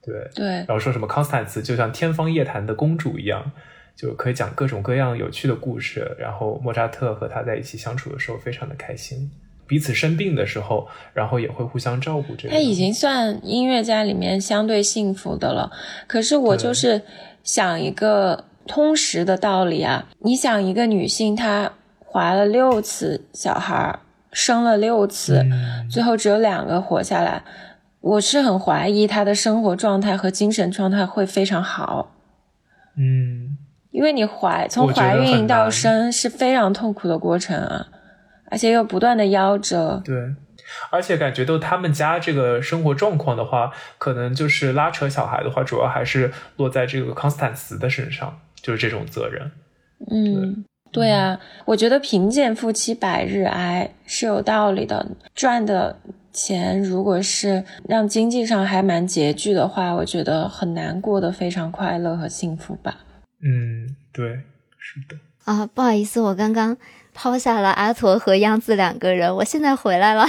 [0.04, 3.52] 对，对然后说什么康斯坦茨就像天方夜谭的公主一样，
[3.96, 6.16] 就可以讲各种各样有趣的故事。
[6.20, 9.32] 然后莫扎特和他在一起相处的时候非常的开心。
[9.72, 12.36] 彼此生病的时候，然后也会互相照顾。
[12.36, 15.72] 这他已经算音乐家里面相对幸福的了。
[16.08, 17.02] 可是我就是
[17.42, 21.72] 想一个通识的道理啊，你想一个女性她
[22.06, 23.98] 怀了六次小孩，
[24.34, 25.42] 生了六次，
[25.90, 27.42] 最后只有两个活下来，
[28.02, 32.14] 我是很怀疑她的生活状态和精神状态会非常好。
[32.98, 33.58] 嗯，
[33.92, 37.88] 因为你怀从怀孕到生是非常痛苦的过程啊。
[38.52, 40.14] 而且又不断的夭折，对，
[40.90, 49.50] 而且感觉到他们家这个生活状况的话，可能就是拉扯小孩的话，主要还是落在这个康斯坦茨的身上，就是这种责任。
[50.12, 55.08] 嗯，对啊，我觉得贫贱夫妻百日哀是有道理的。
[55.34, 55.98] 赚的
[56.34, 62.98] 钱如果是让经济上还蛮拮据的话，我觉得很难过得非常快乐和幸福吧。
[63.42, 64.28] 嗯，对，
[64.78, 65.18] 是的。
[65.46, 66.76] 啊，不好意思，我刚刚。
[67.14, 70.26] 抛下了阿驼和央子两个人，我现在回来了。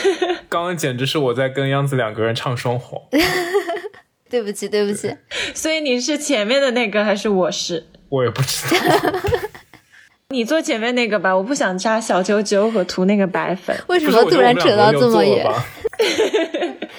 [0.48, 3.00] 刚刚简直是我在跟央子两个人唱双簧。
[4.28, 5.16] 对不起，对不起。
[5.54, 7.86] 所以你是前面的那个还是我是？
[8.08, 9.20] 我也不知道。
[10.30, 13.76] 你坐前面那个吧，我不想扎小九九和涂那个白粉。
[13.86, 15.46] 为什么突然扯到这么远？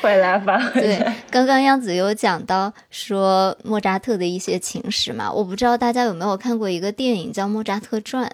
[0.02, 0.58] 回来吧。
[0.74, 0.98] 对，
[1.30, 8.26] 刚刚央子有讲到说莫扎特的一些情史嘛，我不知道大家有没有看过一个电影叫《莫扎特传》。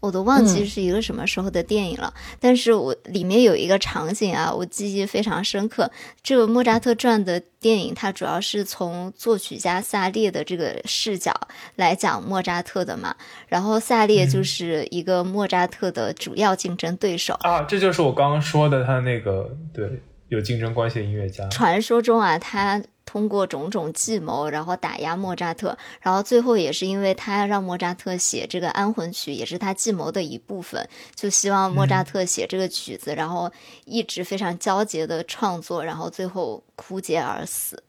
[0.00, 5.90] 我都忘记是一个什么时候的电影了，但是我里面有一个场景啊，我记忆非常深刻。
[6.22, 11.32] 这个莫扎特传的电影，它主要是从作曲家萨列的这个视角
[11.76, 13.14] 来讲莫扎特的嘛。
[13.46, 19.88] 然后萨列就是一个莫扎特的主要竞争对手啊，这就是我刚刚说的他那个对
[20.28, 21.46] 有竞争关系的音乐家。
[21.48, 22.82] 传说中啊，他。
[23.10, 33.50] 通过种种计谋，然后打压莫扎特，然后最后也是因为他让莫扎特写这个安魂曲，也是他计谋的一部分，就希望莫扎特写这个曲子，然后
[33.84, 37.82] 一直非常焦急的创作，然后最后枯竭而死。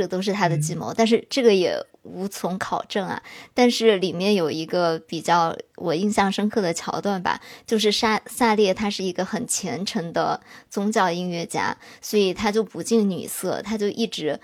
[0.00, 3.22] 这都是他的计谋，但是这个也无从考证啊。
[3.52, 14.40] 但是里面有一个比较我印象深刻的桥段吧，就是萨萨列他是一个很虔诚的宗教音乐家，所以他就不近女色，他就一直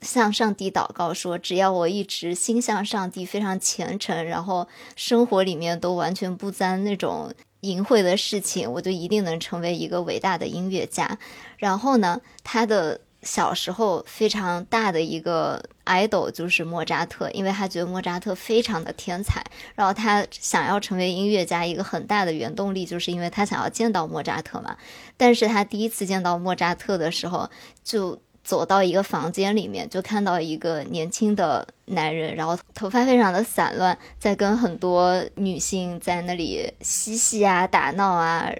[0.00, 11.18] 向上帝祷告说，只要我一直心向上帝，非常虔诚，然后生活里面都完全不沾那种淫秽的事情，我就一定能成为一个伟大的音乐家。
[11.58, 13.02] 然后呢，他的。
[13.24, 24.76] 小时候非常大的一个 idol 就是莫扎特，因为他觉得莫扎特非常的天才，然后他想要成为音乐家，一个很大的原动力就是因为他想要见到莫扎特嘛。
[25.16, 27.48] 但是他第一次见到莫扎特的时候，
[27.82, 38.50] 就走到一个房间里面，就看到一个年轻的男人，然后头发非常的散乱，在跟很多女性在那里嬉戏啊、打闹啊。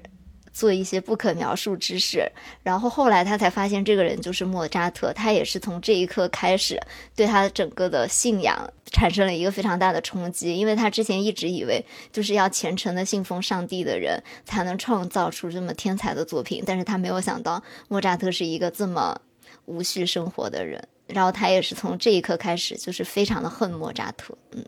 [0.55, 2.31] 做一些不可描述之事，
[2.63, 6.81] 然后后来他才发现这个人就是莫扎特，他也是从这一刻开始
[7.17, 19.21] 对他整个的信仰产生了一个非常大的冲击，因为他之前一直以为就是要虔诚的信奉上帝的人才能创造出这么天才的作品，但是他没有想到莫扎特是一个这么
[19.65, 24.33] 无序生活的人，然后他也是从这一刻开始就是非常的恨莫扎特。
[24.53, 24.65] 嗯，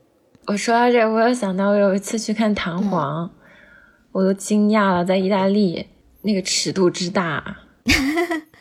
[0.46, 3.30] 我说到这，我有想到我有一次去看弹簧。
[4.16, 5.84] 我都惊讶了，在意大利
[6.22, 7.58] 那个尺度之大，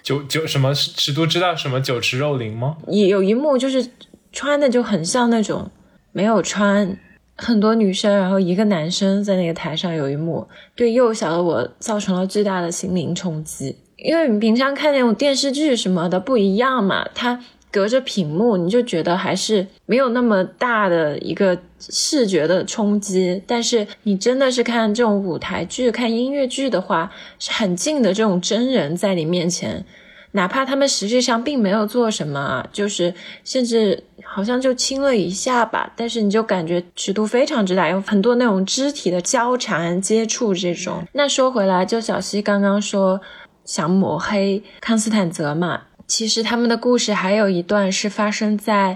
[0.03, 1.55] 九九什么尺度之大？
[1.55, 2.75] 什么酒池肉林吗？
[2.89, 3.87] 有有一幕就是
[4.33, 5.71] 穿的就很像那种
[6.11, 6.97] 没有穿
[7.37, 17.39] 很多女生，然后一个男生在那个台上有一幕，对幼小的我造成了巨大的心灵冲击，因为你平常看那种电视剧什么的不一样嘛，它。
[17.71, 23.41] 隔着屏幕，你就觉得还是没有那么大的一个视觉的冲击。
[23.45, 29.85] 但是你真的是看这种舞台剧、看音乐剧的话，是很近的这种真人在你面前，
[30.31, 41.03] 哪怕他们实际上并没有做什么，就是甚至好像就亲了一下吧，但是你就感觉尺度非常之大，有很多那种肢体的交缠、接触这种。
[41.13, 43.21] 那说回来，就小西刚刚说
[43.63, 45.83] 想抹黑康斯坦泽嘛。
[46.07, 48.95] 其实他们的故事还有一段是发生在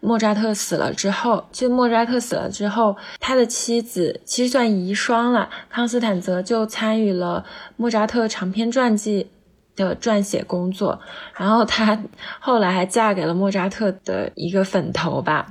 [0.00, 1.46] 莫扎特死了之后。
[1.52, 7.44] 就莫扎特死了之后，他的妻子其实算遗孀了，康斯坦泽就参与了
[7.76, 9.28] 莫扎特长篇传记。
[9.86, 10.98] 的撰写工作，
[11.36, 11.98] 然后她
[12.38, 15.46] 后来还嫁给了莫扎特的一个粉头吧，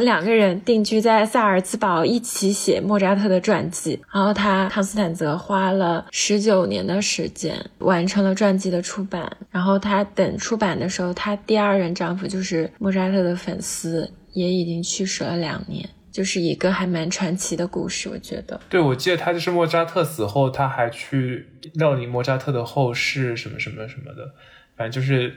[0.00, 4.00] 两个人定居在萨尔茨堡，一起写莫扎特的传记。
[4.12, 9.30] 然后他康斯坦泽花了十九年的时间完成了传记的出版。
[9.50, 15.88] 然后他等出版的时候，他第二任丈夫就是莫扎特的粉丝，也已经去世了两年。
[16.12, 18.60] 就是一个还蛮传奇的故事，我觉得。
[18.68, 24.34] 对，我记得他就是莫扎特死后，他还去料理莫扎特的后事，什么什么什么的，
[24.76, 25.34] 反正就是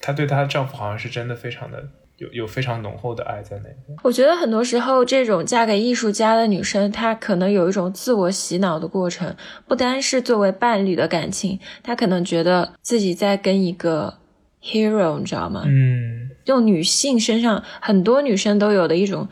[0.00, 1.82] 她对她丈夫好像是真的非常的
[2.18, 3.98] 有有非常浓厚的爱在那边。
[4.04, 9.34] 我觉得很多时候，这种嫁给艺术家的女生，她可能有一种自我洗脑的过程，
[9.66, 14.18] 不单是作为伴侣的感情，她可能觉得自己在跟一个
[14.62, 15.62] hero，你知道吗？
[15.66, 19.28] 嗯，这种女性身上很多女生都有的一种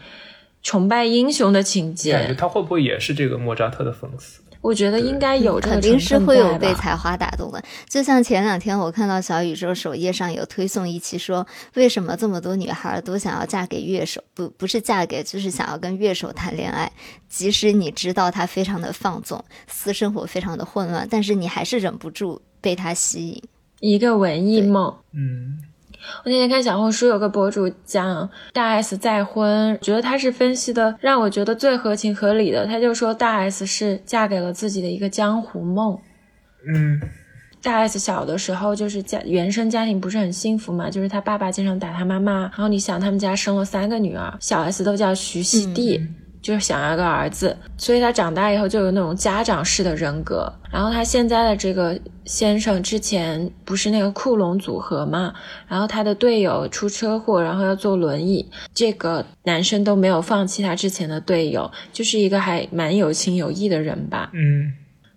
[0.67, 4.41] 崇拜英雄的情节，感觉他会不会也是这个莫扎特的粉丝？
[4.61, 7.63] 我觉得应该有肯定是会有被才华打动的。
[7.89, 14.21] 就像前两天我看到小宇宙首页上有推送一期说，为什么这么多女孩都想要嫁给乐手？
[14.35, 16.91] 不，不是嫁给，就是想要跟乐手谈恋爱。
[17.29, 23.41] 即使你知道他非常的放纵，私生活非常的混乱，但是你还是忍不住被他吸引。
[23.79, 24.93] 一个文艺梦。
[25.13, 25.59] 嗯，
[26.25, 32.67] 我那天看小红书有个博主讲大 S 再婚，觉得他是分析的让我觉得最合情合理的。
[32.67, 35.99] 他就说大 S 是嫁给了自己的一个江湖梦。
[36.69, 37.01] 嗯，
[37.63, 46.01] 大 S 小的时候就是家原生家庭不是很幸福嘛，就是他爸爸经常打他妈妈，然后你想他们家生了三个女儿，小 S 都叫徐熙娣。
[46.47, 50.49] 就是想要个儿子，所以他长大以后就有那种家长式的人格。
[50.71, 55.35] 然后他现在的这个先生之前不是那个库龙组合嘛，
[55.67, 64.31] 然后他的队友出车祸，然后要坐轮椅，这个男生都没有放弃他之前的队友，就是一个还蛮有情有义的人吧。
[64.33, 64.73] 嗯，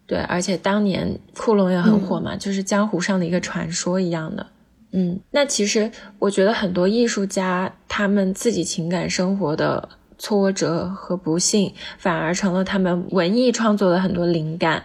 [0.08, 4.48] 对，而且当年库龙也很火嘛，就是江湖上的一个传说一样的。
[4.94, 9.88] 嗯，那其实我觉得很多艺术家他们自己情感生活的
[10.20, 14.84] 挫折和不幸，反而成了他们文艺创作的很多灵感。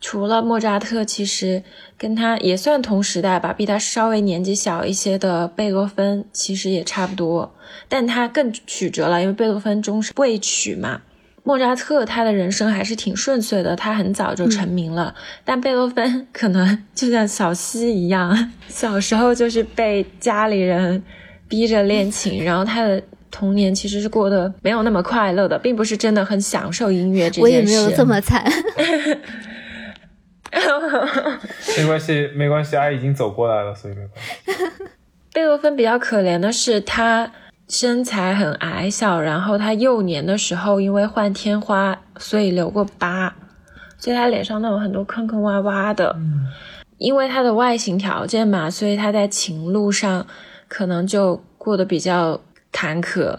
[0.00, 1.62] 除了莫扎特，其实
[1.96, 7.54] 跟他也算同时代吧，比他稍微年纪小一些的贝多芬，其实也差不多，
[7.88, 11.00] 但他更曲折了，因为贝多芬终是未娶嘛。
[11.42, 15.14] 莫扎特他的人生还是挺顺遂的，他很早就成名了。
[15.44, 21.02] 但贝多芬 可能就像小溪一样，小时候就是被家里人
[21.48, 23.02] 逼着练琴，然后他的
[23.34, 27.40] 童年其实是过得没有那么快乐的，并不是真的很享受音乐这件事。
[27.42, 28.44] 我也没有这么惨。
[31.76, 34.84] 没关系，没关系，阿姨已经走过来了，所以没关系。
[35.32, 37.28] 贝多芬比较可怜的是，他
[37.68, 43.34] 身材很矮小，然后他幼年的时候因为患天花，所以留过疤，
[43.98, 46.14] 所以他脸上都有很多坑坑洼洼的。
[46.98, 50.24] 因为他的外形条件嘛，所以他在情路上
[50.68, 52.40] 可能就过得比较
[52.74, 53.38] 坎坷。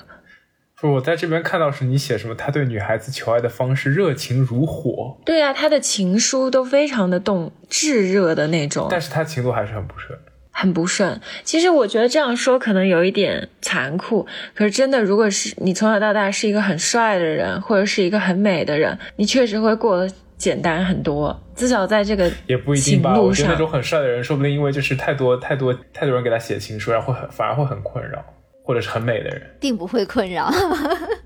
[0.80, 2.34] 不是我在这边看到是你写什么？
[2.34, 10.18] 他对女孩子求爱的方式热情如火，对啊，他的情书都非常的动炙热的那种，但是他情路还是很不顺。
[10.58, 11.20] 很不顺。
[11.44, 21.38] 其实我觉得这样说可能有一点残酷，可是真的，如果是你从小到大是一个很帅的人，或者是一个很美的人，你确实会过得简单很多。
[21.56, 28.24] 至少在这个也不一定情吧，我路上觉得那种，很帅的人，说不定因为就是太多太多太多人给他写情书，然后会很反而会很困扰，
[28.66, 30.52] 或者是很美的人，并不会困扰，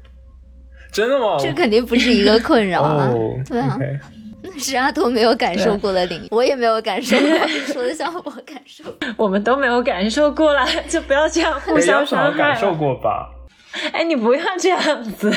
[0.92, 1.38] 真的吗？
[1.40, 3.08] 这肯定不是一个困扰啊。
[3.16, 4.00] 哦，对啊 OK
[4.58, 8.84] 是阿图没有感受过的领域，我也没有感受过， 说的像我感受。
[9.16, 12.74] 我们都没有感受过了，就不要这样互相伤害感受。
[12.74, 13.30] 过吧？
[13.94, 15.32] 哎，你不要这样子。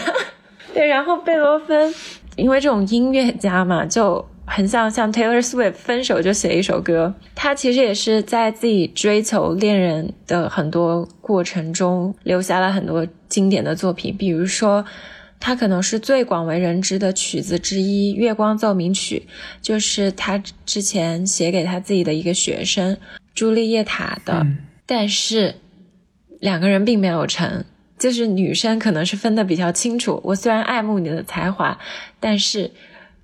[0.73, 1.93] 对，然后贝多芬，
[2.37, 7.15] 因为这种音乐家嘛，就很像像 Taylor Swift 分手就写一首歌。
[7.35, 14.85] 他其实也是在自己追求恋人的很多过程中，留下了很多经典的作品，比如说。
[15.45, 19.27] 他可能是最广为人知的曲子之一，《月光奏鸣曲》，
[19.61, 22.97] 就是他之前写给他自己的一个学生
[23.35, 24.35] 朱丽叶塔的。
[24.45, 25.57] 嗯但是
[26.39, 27.65] 两个人并没有成，
[27.99, 30.21] 就是女生可能是分的比较清楚。
[30.23, 31.77] 我虽然爱慕你的才华，
[32.21, 32.71] 但是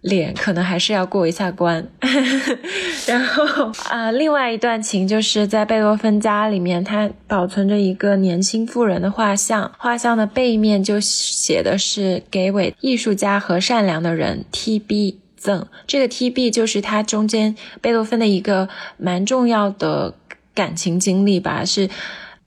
[0.01, 1.87] 脸可能还是要过一下关。
[3.07, 16.51] 然后啊、另外一段情就是在贝多芬家里面，他保存着一个年轻妇人的画像，画像的背面就写的是“给伟艺术家和善良的人 T.B.” 赠这个 T.B.
[16.51, 20.15] 就是他中间贝多芬的一个蛮重要的
[20.53, 21.89] 感情经历吧，是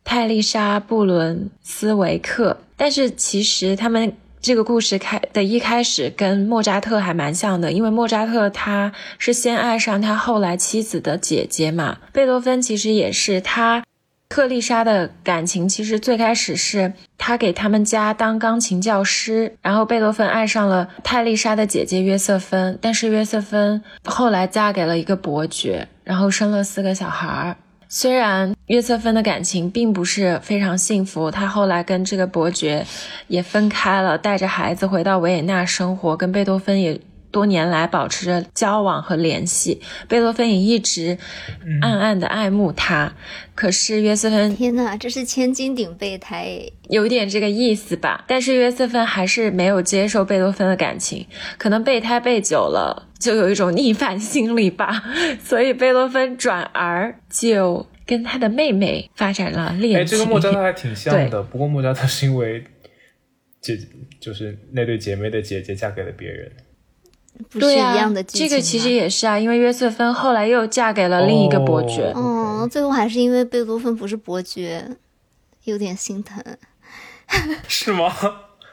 [0.04, 2.58] 泰丽莎·布伦斯维克。
[2.76, 13.84] 但是其实他们这个故事开的一开始跟莫扎特还蛮像的，因为莫扎特他是先爱上他后来妻子的姐姐嘛，贝多芬其实也是他。
[14.30, 27.58] 特丽莎的感情其实最开始是他给他们家当钢琴教师，然后贝多芬爱上了泰丽莎的姐姐约瑟芬，但是约瑟芬后来嫁给了一个伯爵，然后生了四个小孩儿。
[27.94, 32.88] 虽然约瑟芬的感情并不是非常幸福，他后来跟这个伯爵
[33.28, 36.98] 也分开了，带着孩子回到维也纳生活，跟贝多芬也。
[37.32, 39.80] 多年来保持着交往和联系，
[40.10, 41.18] 贝多芬也一直
[41.82, 43.14] 暗暗的爱慕他。
[43.56, 48.26] 可是约瑟芬，天哪，这是千金顶备胎，有点这个意思吧？
[48.28, 51.26] 但是约瑟芬还是没有接受贝多芬的感情，
[51.58, 55.04] 可能备胎备久了，就有一种逆反心理吧。
[55.42, 60.00] 所以贝多芬转而就跟他的妹妹发展了恋情。
[60.00, 62.64] 哎，这个莫扎特还挺像的，不过莫扎特是因为
[63.62, 63.78] 姐
[64.20, 66.52] 就是那对姐妹的姐姐嫁给了别人。
[67.52, 67.96] 对呀，
[68.28, 72.12] 这个其实也是啊，因为约瑟芬后来又嫁给了另一个伯爵。
[72.16, 74.86] 嗯，最后还是因为贝多芬不是伯爵，
[75.64, 76.44] 有点心疼。
[77.68, 78.14] 是吗？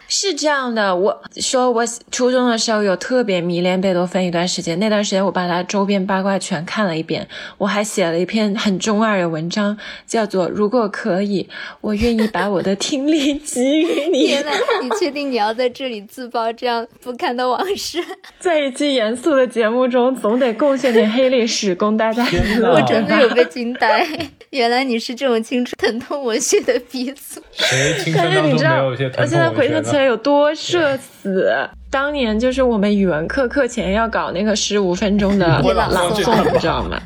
[0.08, 7.28] 是这样的，我说我初中的时候有特别迷恋贝多芬一段时间，那段时间我把他周边八卦全看了一遍，
[7.58, 11.46] 我还写了一篇很中二的文章，叫做“如果可以，
[11.82, 14.52] 我愿意把我的听力给予你 ”。天呐，
[14.82, 18.02] 你确定你要在这里自曝这样不堪的往事？
[18.40, 22.26] 在一期严肃的节目中，总得贡献点黑历史供大家。
[22.72, 24.06] 我真的有被惊呆，
[24.50, 27.42] 原来你是这种青春疼痛文学的鼻祖。
[27.52, 29.97] 谁青春当中没有一些疼痛文学？
[30.04, 31.52] 有多社死！
[31.90, 36.98] 当年就是我们语文课课前要搞那个十五分钟的朗诵，你知道吗？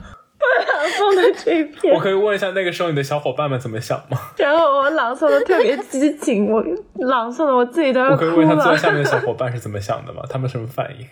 [0.44, 4.18] 朗诵的这篇，我可以问一下那个时候你的小伙伴们怎么想吗？
[4.36, 6.62] 然后我朗诵的特别激情，我
[7.06, 8.30] 朗诵的我自己都要哭了。
[8.30, 10.22] 我可以问一下坐在下面的小伙伴是怎么想的吗？
[10.28, 11.06] 他们什么反应？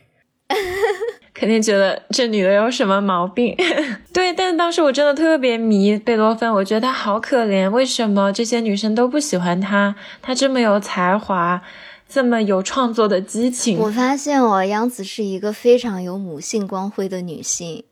[1.41, 3.57] 肯定觉得这女的有什么毛病。
[4.13, 7.71] 对，但是当时我真的特别迷贝多芬，我觉得她好可怜。
[7.71, 9.95] 为什么这些女生都不喜欢她？
[10.21, 11.63] 她这么有才华，
[12.07, 13.79] 这么有创作的激情。
[13.79, 17.85] 我发现哦，杨紫是一个非常有母性光辉的女性，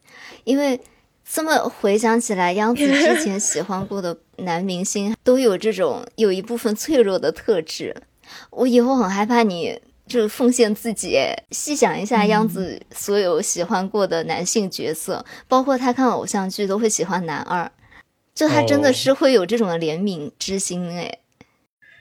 [0.45, 0.79] 因为
[1.25, 7.97] 这么回想起来，杨紫之前喜欢过的男明星都有这种有一部分脆弱的特质。
[8.51, 9.81] 我以后很害怕你。
[10.09, 11.19] 就是奉献自己。
[11.51, 17.71] 细想一下，央子所有喜欢过的男性角色，包括他看偶像剧都会喜欢男二，
[18.35, 21.19] 就他真的是会有这种的怜悯之心哎。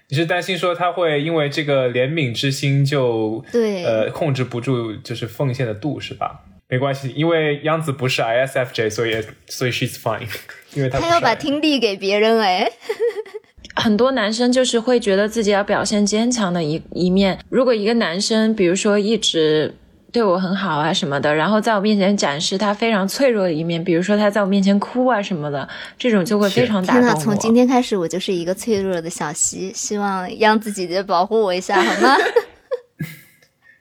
[0.09, 6.45] 你是担心说他会因为这个怜悯之心就对呃控制不住就是奉献的度是吧？
[6.69, 10.27] 没关系，因为央子不是 ISFJ，所以所以 she's fine，
[10.73, 12.71] 因为他他要把听力给别人哎。
[13.77, 17.39] 很多男生就是会觉得自己要表现坚强的一一面。
[17.49, 19.73] 如果一个男生，比如说一直
[20.11, 25.67] 对我很好啊什么的，然后在我面前展示他非常脆弱的一面，比如说他在我面前哭啊什么的，
[25.97, 27.15] 这种就会非常打动我。
[27.15, 32.17] 从今天开始，我就是一个脆弱的小溪，希望央子姐姐保护我一下，好吗？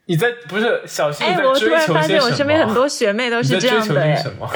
[0.09, 1.25] 你在不是小溪？
[1.25, 4.17] 哎，我突然发现我身边很多学妹都是这样的。
[4.17, 4.49] 什么？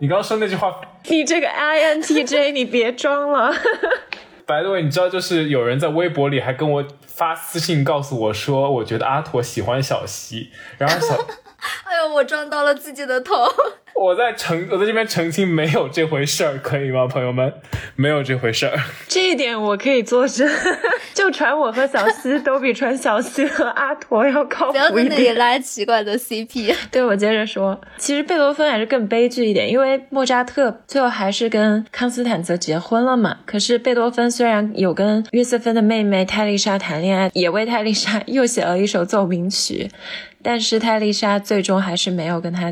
[0.00, 0.72] 你刚刚说那句话，
[1.08, 3.52] 你这个 INTJ，你别装了。
[4.48, 11.14] 白的 y，你知道，就是有人在微博里还跟我发私信告诉我说，我觉得阿驼喜欢小西，然后小，
[11.98, 13.34] 呦，我撞到了自己的头。
[13.94, 17.52] 我在澄，我在这边澄清，没有这回事儿，可以吗，朋友们？
[17.96, 18.78] 没有这回事儿，
[19.08, 20.48] 这一点我可以作证。
[21.14, 24.92] 就传我和小西都比传小西和阿驼要靠谱一点。
[24.92, 26.72] 不要在那里拉奇怪的 CP。
[26.92, 33.38] 对，我接着说，其实贝多芬还是更悲剧一点，因为莫扎特最后还是跟康斯坦泽结婚了嘛。
[33.44, 39.90] 可是贝多芬虽然有跟约瑟芬的妹妹泰丽莎谈恋爱，也为泰丽莎又写了一首奏鸣曲。
[40.40, 42.70] 但是泰丽莎最终还是没有跟他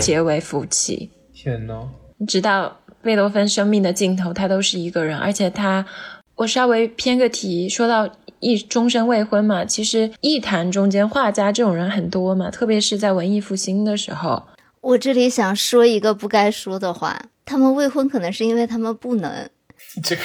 [0.00, 1.08] 结为夫妻。
[1.32, 1.88] 天呐，
[2.26, 5.16] 直到贝多芬生命的尽头，他都是一个人。
[5.16, 5.86] 而且他，
[6.34, 14.42] 我稍微偏个题，说到一终身未婚嘛，其实艺坛中间画家这种人很多嘛，特别是在文艺复兴的时候。
[14.80, 19.48] 我这里想说一个不该说的话，他们未婚可能是因为他们不能。
[20.02, 20.22] 这个。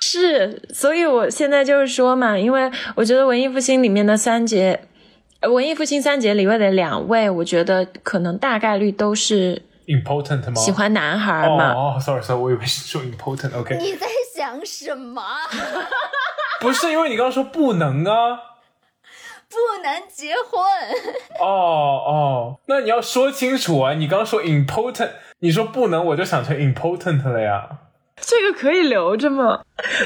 [0.00, 4.78] 是，所以我现在就是说嘛，因为我觉得文艺复兴里面的三杰，
[5.48, 10.54] 文艺复兴三杰里面的两位，我觉得可能大概率都是 important 吗？
[10.54, 11.72] 喜欢男孩嘛？
[11.74, 13.76] 哦，sorry，sorry，我以为是说 important，OK。
[13.78, 15.22] 你在想什么？
[16.60, 18.38] 不是，因为你刚刚说不能啊，
[19.50, 20.62] 不能结婚。
[21.40, 23.94] 哦哦，那你要说清楚啊！
[23.94, 27.68] 你刚刚说 important，你说不能，我就想成 important 了呀。
[28.16, 29.60] 这个可以留着吗？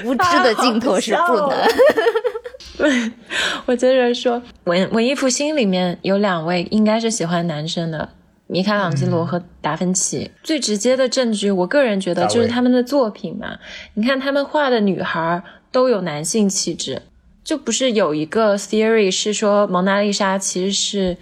[0.04, 1.50] 无知的镜头是不能。
[3.66, 8.08] 我接着说，文文艺复兴里面有两位应该是喜欢男生的，
[8.46, 10.30] 米开朗基罗和达芬奇。
[10.42, 13.58] 最直接的证据，我个人觉得就是他们的作品嘛。
[13.94, 17.02] 你看他们画的女孩都有男性气质，
[17.44, 21.16] 就不是有一个 theory 是说蒙娜丽莎其实是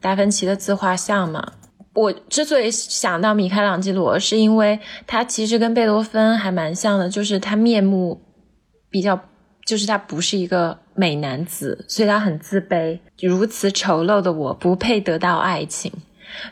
[0.00, 1.52] 达芬奇的自画像嘛？
[1.94, 8.18] 我之所以想到米开朗基罗，是因为他其实跟贝多芬还蛮像的，就是他面目
[8.88, 9.20] 比较，
[9.64, 12.98] 就是他不是一个美男子，所以他很自卑。
[13.20, 15.92] 如此丑陋的我，不配得到爱情。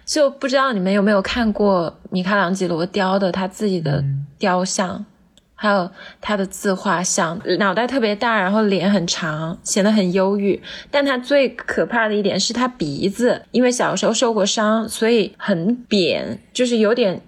[0.05, 4.05] 就不知道你们有没有看过米开朗基罗雕的他自己的
[4.39, 5.07] 雕像，
[5.55, 5.91] 还有
[6.21, 10.63] 他的自画像，脑袋特别大，然后脸很长，显得很忧郁。
[10.91, 17.23] 但他最可怕的一点是他鼻子，因为小时候受过伤，所以很扁，就是有点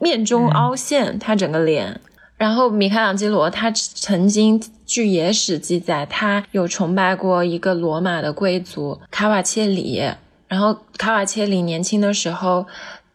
[0.00, 2.00] 面中凹陷，他整个脸。
[2.38, 10.02] 然后米开朗基罗他曾经据野史记载，他有崇拜过一个罗马的贵族卡瓦切里。
[10.46, 12.66] 然后卡瓦切里年轻的时候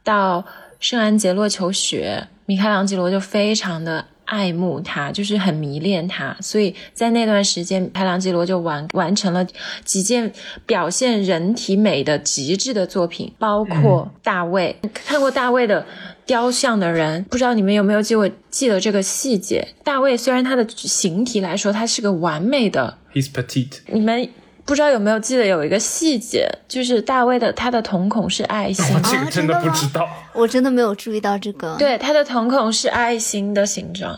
[0.04, 0.46] 到
[0.80, 6.38] 圣安杰洛求学，米开朗基罗就非常的爱慕他，就是很迷恋他。
[6.42, 9.44] 所以在那段时间，米开朗基罗就完完成了
[9.84, 10.32] 几件
[10.68, 14.76] 表现人体美的极致的作品，包括大卫。
[14.94, 15.84] 看过大卫的
[16.26, 19.68] 雕像的人，不知道你们有没有记过记得这个细节？
[19.84, 23.80] 大卫虽然他的形体来说，他是个完美的，He's petite。
[23.88, 24.30] 你们。
[24.66, 28.86] 不知道有没有记得有一个细节，就是大卫的他的瞳孔是爱心。
[29.04, 31.76] 这个真的不知道，我真的没有注意到这个。
[31.78, 34.18] 对，他的瞳孔是爱心的形状。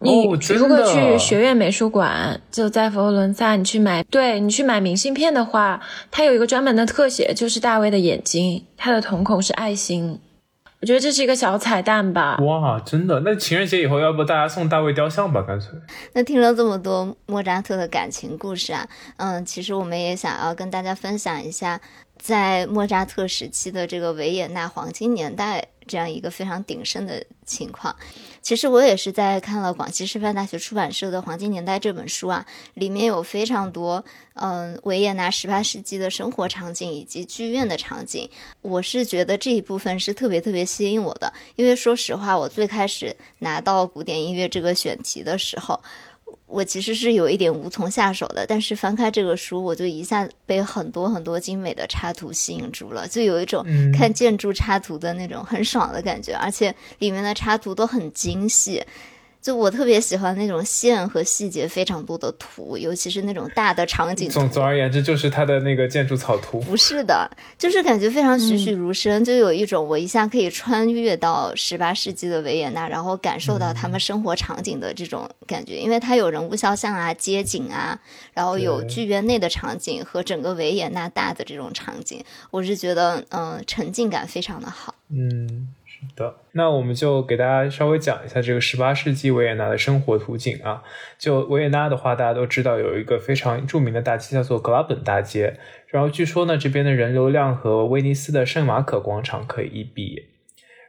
[0.00, 0.24] 你
[0.54, 5.80] 如果去学院美术馆，就在佛罗伦萨，你去买，对你去买明信片的话，
[6.10, 10.20] 它有一个专门的特写，就是大卫的眼睛，他的瞳孔是爱心。
[10.80, 12.38] 我觉得这是一个小彩蛋吧。
[12.38, 13.20] 哇，真的？
[13.20, 15.42] 那情人节以后，要不大家送大卫雕像吧？
[15.42, 15.70] 干脆。
[16.12, 21.80] 那听了这么多莫扎特的感情故事啊，嗯，其实我们也想要跟大家分享一下。
[22.16, 27.94] 在莫扎特时期的这个维也纳黄金年代，这样一个非常鼎盛的情况，
[28.48, 38.26] 其实我也是在看了广西师范大学出版社的《黄金年代》这本书啊，里面有非常多嗯维也纳十八世纪的生活场景以及剧院的场景，
[38.62, 45.78] 我是觉得这一部分是特别特别吸引我的，因为说实话，我最开始拿到古典音乐这个选题的时候。
[46.48, 58.82] 我其实是有一点无从下手的，但是翻开这个书，我就一下被很多很多精美的插图吸引住了，就有一种看建筑插图的那种很爽的感觉，而且里面的插图都很精细。
[59.40, 64.28] 就我特别喜欢那种线和细节非常多的图，尤其是那种大的场景。
[64.28, 66.60] 总总而言之，就是它的那个建筑草图。
[66.60, 75.78] 不是的，就是感觉非常栩栩如生，就有一种我一下可以穿越到十八世纪的维也纳，然后感受到他们生活场景的这种感觉。
[75.78, 77.98] 因为它有人物肖像啊、街景啊，
[78.34, 84.94] 然后有剧院内的场景和整个维也纳大的这种场景，我是觉得嗯沉浸感非常的好。
[85.10, 85.68] 嗯。
[86.16, 90.82] 的，那我们就给大家稍微讲一下这个十八世纪维也纳的生活图景啊。
[91.18, 100.26] 就维也纳的话，大家都知道有一个非常著名的大街叫做格拉本大街，然后据说呢，这边的人流量和威尼斯的圣马可广场可以一比。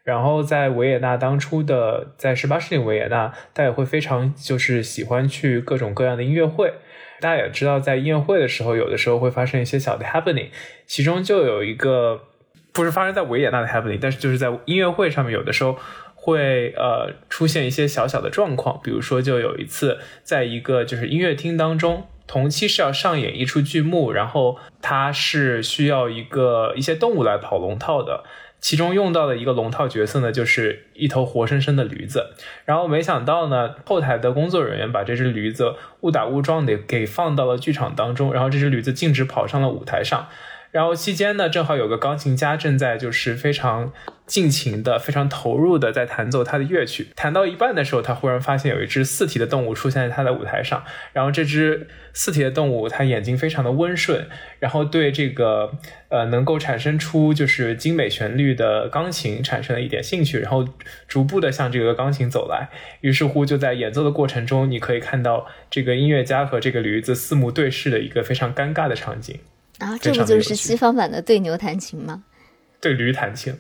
[0.04, 6.74] 然后在维也纳当初的，在十八世纪维也纳，大家也会非常就是喜欢去各种各样的音乐会。
[7.20, 10.50] 大家也知道，在音乐会的时候，有的时候会发生一些小的 happening，
[10.86, 12.29] 其中就有一个。
[12.72, 15.78] 不是发生在维也纳的 happening，但是就是在音乐会上面，有的时候
[16.16, 18.80] 会呃出现一些小小的状况。
[18.84, 28.24] 比如说，就有一次，在一个就是音乐厅当中，同期是要上演一出剧目，然后它是需要一个一些动物来跑龙套的，
[28.60, 32.34] 其中用到的一个龙套角色呢，就是一头活生生的驴子。
[32.66, 40.28] 然后没想到呢，后台的工作人员把这只驴子误打误撞的给放到了剧场当中，然后这只驴子径直跑上了舞台上。
[40.72, 43.92] 然后期间呢，正好有个钢琴家正在就是非常
[44.28, 47.08] 尽情的、非常投入的在弹奏他的乐曲。
[47.16, 50.84] 弹到一半的时候，他忽然发现有一只四蹄的动物出现在他的舞台上。
[51.12, 54.28] 然后这只四蹄的动物，它眼睛非常的温顺，
[54.60, 55.72] 然后对这个
[56.10, 60.68] 呃能够产生出就是精美旋律的钢琴产生了一点兴趣，然后
[61.08, 62.70] 逐步的向这个钢琴走来。
[63.02, 69.40] 于是乎，就在演奏的过程中，你可以看到这个音乐家和这个驴子四目对视的一个非常尴尬的场景。
[69.80, 72.24] 啊，这不就是西方版的对牛弹琴吗？
[72.80, 73.54] 对驴弹琴，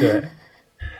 [0.00, 0.22] 对。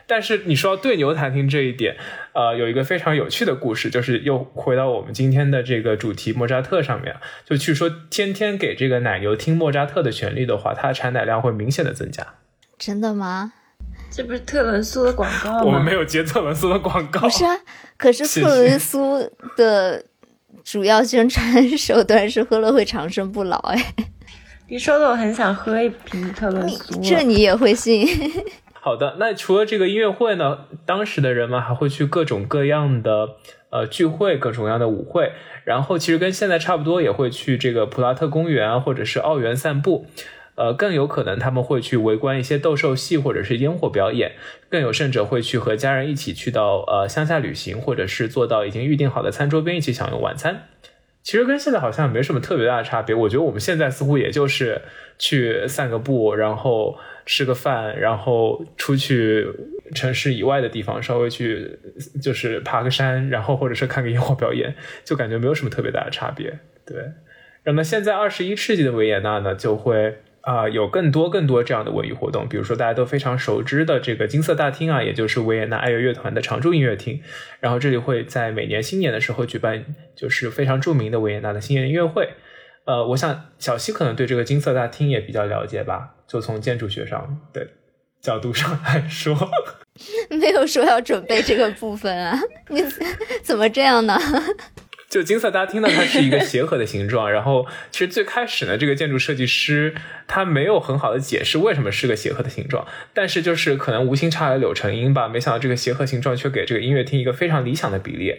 [0.09, 1.97] 但是你说对牛弹琴这一点，
[2.33, 7.17] 呃，有一个非常有趣的故事，就是又回到我们今天的这个主题莫扎特上面。
[7.45, 12.25] 就据说天天给这个奶牛听莫扎特的旋律的话，它的产奶量会明显的增加。
[12.79, 13.53] 真的吗？
[14.09, 15.63] 这不是特仑苏的广告吗？
[15.65, 17.23] 我们没有接特仑苏的广告。
[17.23, 17.59] 不是啊，
[17.97, 20.05] 可是特仑苏的
[20.63, 23.95] 主要宣传手段是喝了会长生不老，哎。
[24.69, 28.05] 你说的我很想喝一瓶特仑苏，这你也会信？
[28.75, 30.67] 好的，那除了这个音乐会呢？
[30.85, 33.37] 当时的人们还会去各种各样的
[33.71, 35.33] 呃聚会，各种各样的舞会，
[35.65, 40.07] 然后其实跟现在差不多，也会去这个普拉特公园或者是奥园散步。
[40.57, 44.33] 呃，更有可能他们会去围观一些斗兽戏或者是烟火表演，
[44.71, 50.63] 更有甚者会去和家人一起去到呃乡下旅行，或者是坐到已经预定好的餐桌边一起享用晚餐。
[51.27, 53.13] 其实跟现在好像没什么特别大的差别。
[53.13, 54.81] 我觉得我们现在似乎也就是
[55.19, 59.45] 去散个步，然后吃个饭，然后出去
[59.93, 61.81] 城市以外的地方稍微去
[62.23, 64.73] 就是爬个山，然后或者是看个烟火表演，
[65.03, 66.61] 就感觉没有什么特别大的差别。
[66.87, 66.97] 对。
[67.65, 77.21] 那么现在二十一世纪的维也纳呢，就会啊有更多更多这样的文艺活动，比如说大家都非常熟知的这个金色大厅啊，也就是维也纳爱乐乐团的常驻音乐厅。
[77.59, 79.85] 然后这里会在每年新年的时候举办，
[80.15, 82.31] 就是非常著名的维也纳的新年音乐会。
[82.85, 87.67] 呃，我想小西可能对这个金色大厅也比较了解吧，就从建筑学上的
[88.21, 89.37] 角度上来说，
[90.31, 92.39] 没有说要准备这个部分啊，
[92.69, 92.81] 你
[93.43, 94.17] 怎么这样呢？
[95.17, 97.29] 就金色大厅呢，它是一个鞋盒的形状。
[97.33, 99.95] 然后，其实最开始呢，这个建筑设计师
[100.27, 102.87] 他没有很好的解释为什么是个鞋盒的形状。
[103.15, 108.35] 但是，就是可能无心插柳成荫吧，没想到这个鞋盒形状却给这个音乐厅一个非常理想的比例。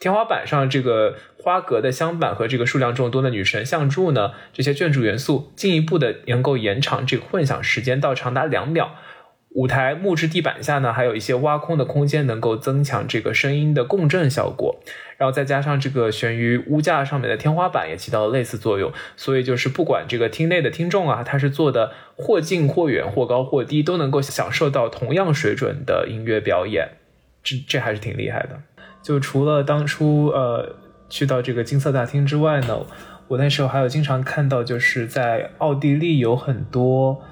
[0.00, 8.96] 天花板上这个花格的镶板和这个数量众多的女神像柱呢，这些建筑元素进一步的能够延长这个混响时间到长达两秒。
[9.54, 14.80] 舞台木质地板下呢，还有一些挖空的空间，能够增强这个声音的共振效果。
[15.16, 18.92] 然后再加上这个悬于屋架上面的天花板，也起到了类似作用。
[19.16, 26.88] 所以就是不管这个厅内的听众啊，他是坐的或近或远、或高或低，都能够享受到同样水准的音乐表演。
[27.44, 28.60] 这这还是挺厉害的。
[29.02, 30.74] 就除了当初呃
[31.08, 32.80] 去到这个金色大厅之外呢，
[33.28, 37.22] 我那时候还有经常看到，就是在奥地利有很多。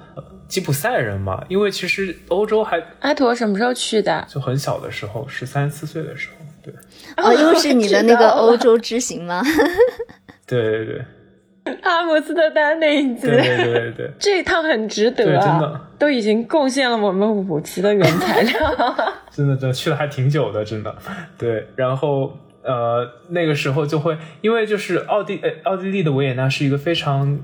[0.53, 4.23] 吉普赛人嘛，因为其实欧洲还阿陀什么时候去的？
[4.29, 6.71] 就很小的时候，十三四岁的时候，对。
[7.17, 9.41] 哦，又是你的那个 欧洲之行吗？
[10.45, 11.05] 对对对。
[11.81, 18.53] 阿姆斯特丹那一次，对对对对，这一趟很值得，真的，都已经贡献了我们五期的原材料。
[19.33, 20.95] 真的，真的去了还挺久的，真的。
[21.35, 27.39] 对，然后呃，那个时候就会，因为就是奥地，呃，奥地利的维也纳是一个非常。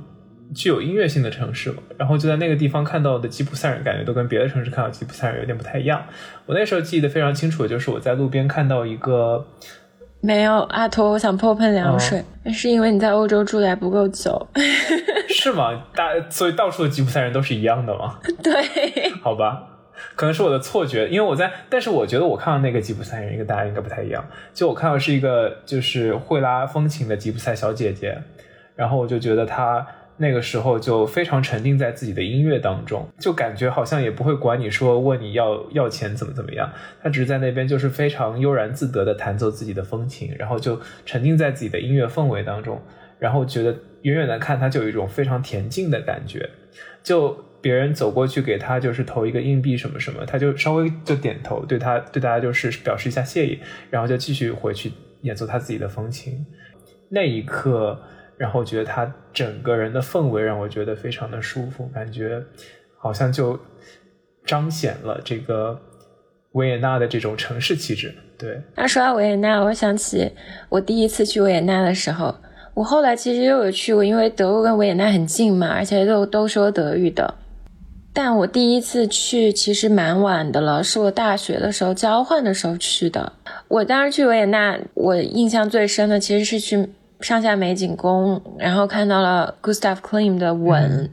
[0.56, 6.04] 具有音乐性的城市嘛，然后就在那个地方看到的吉普赛人，感觉都跟别的城市看到吉普赛人有点不太一样。
[6.48, 9.46] 我那时候记得非常清楚，就是我在路边看到一个，
[10.22, 14.48] 没有阿托，我想泼盆凉水，是因为你在欧洲住的还不够久，
[15.30, 15.84] 是吗？
[15.94, 18.20] 大所以到处的吉普赛人都是一样的吗？
[18.42, 18.54] 对，
[19.22, 19.64] 好吧，
[20.16, 24.26] 可能是我的错觉，因为我在，但是我觉得我看到那个吉普赛人，跟大家应该不太一样。
[24.54, 28.18] 就我看到是一个就是会拉风琴的吉普赛小姐姐，
[28.76, 29.86] 然后我就觉得她。
[30.22, 36.70] 那个时候就非常沉浸在自己的音乐当中，就感觉好像也不会管你说问你要要钱怎么怎么样，
[37.02, 42.82] 他只是在那边就是非常悠然自得的弹奏自己的风琴，然后就沉浸在自己的音乐氛围当中，
[43.18, 46.50] 然后觉得远远的看他就有一种非常恬静的感觉，
[47.02, 53.58] 就别人走过去给他就是投一个硬币什么什么，他就稍微就点头，对他对大家就是表示一下谢意，
[53.90, 54.92] 然后就继续回去
[55.22, 56.46] 演奏他自己的风琴，
[57.08, 58.02] 那一刻。
[58.40, 62.42] 然后觉得他整个人的氛围让我觉得非常的舒服，感觉
[62.98, 63.60] 好像就
[64.46, 65.78] 彰显了这个
[66.54, 68.16] 维也纳的这种城市气质。
[68.38, 70.32] 对，那说到维也纳，我想起
[70.70, 72.34] 我第一次去维也纳的时候，
[72.74, 77.36] 我后来其实又有去过，因为德国跟维也纳很近嘛，而且都都说德语的。
[78.14, 83.34] 但我第一次去其实蛮晚的了，是我大学的时候交换的时候去的。
[83.68, 86.90] 我当时去维也纳，我印象最深的其实是去。
[87.22, 91.10] 上下美景宫，然后看到了 Gustav Klimt 的吻。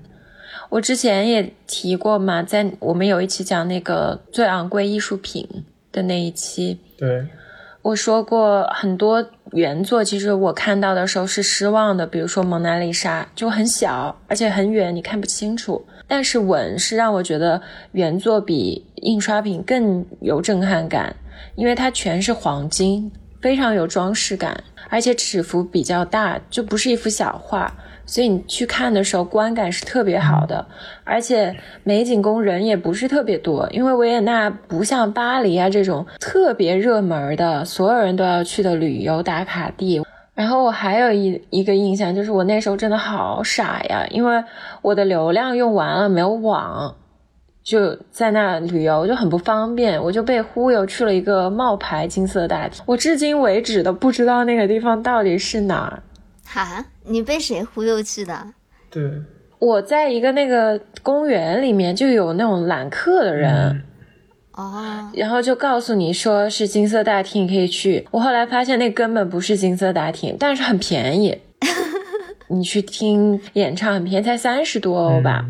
[0.68, 5.48] 我之前也提过嘛，在我们有一期讲那个最昂贵艺术品
[5.92, 7.26] 的那一期，对
[7.82, 15.86] 我说过很多原作，其实我看到的时候是失望的，比如说蒙娜丽莎就很小，而且很远，你看不清楚。
[16.08, 17.60] 但是吻是让我觉得
[17.92, 21.14] 原作比印刷品更有震撼感，
[21.54, 23.10] 因为它全是黄金，
[23.40, 24.64] 非常有装饰感。
[24.88, 27.72] 而且尺幅比较大，就不是一幅小画，
[28.04, 30.64] 所以你去看的时候观感是特别好的。
[31.02, 40.00] 而且美景宫人也不是特别多，因为维也纳不像巴黎啊这种特别热门的，所有人都要去的旅游打卡地。
[40.34, 44.44] 然后我还有一一个印象，就是我那时候真的好傻呀，因为
[44.82, 46.94] 我的流量用完了，没有网。
[47.66, 52.80] 就在那旅游就很不方便，我就被忽悠去了一个冒牌金色大厅。
[52.86, 56.00] 我至今为止都不知道那个地方到底是哪儿。
[56.46, 58.46] 哈，你被谁忽悠去的？
[58.88, 59.02] 对，
[59.58, 63.82] 我在一个那个公园里面就有那种揽客的人，
[64.52, 68.06] 哦，然后就告诉你说是金色大厅，你可以去。
[68.12, 71.36] 我后来发现那根本不是金色大厅，但是很便宜。
[72.46, 75.44] 你去听演唱很便宜，才三十多欧吧。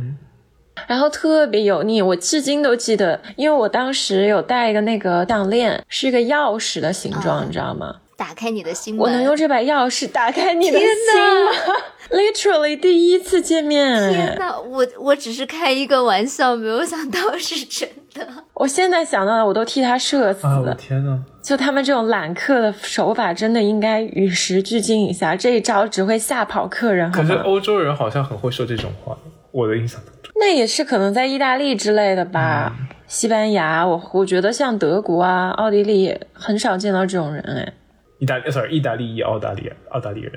[0.86, 7.96] 然后特别油腻，我至今都记得，因为我当时有戴一个那个项链，是一个钥匙的形状，你知道吗？
[8.16, 11.76] 打开你的心门，我能用这把钥匙打开你的心吗
[12.10, 18.26] ？Literally 第一次见面，天呐，我我只是开一个玩笑，没有想到是真的。
[18.54, 20.46] 我现在想到的，我都替他社死。
[20.46, 21.18] 啊，我天呐！
[21.42, 25.36] 就他们这种揽客的手法，真的应该与时俱进一下。
[25.36, 27.12] 这一招只会吓跑客人。
[27.12, 29.14] 可是欧洲人好像很会说这种话，
[29.52, 30.00] 我的印象。
[30.38, 32.76] 那也是可能在意大利之类的吧，
[33.06, 37.72] 西班牙，我我觉得像德国啊、奥地利很少见到这种人哎。
[38.18, 40.32] 意大利，sorry，意大利裔澳大利亚澳大利人。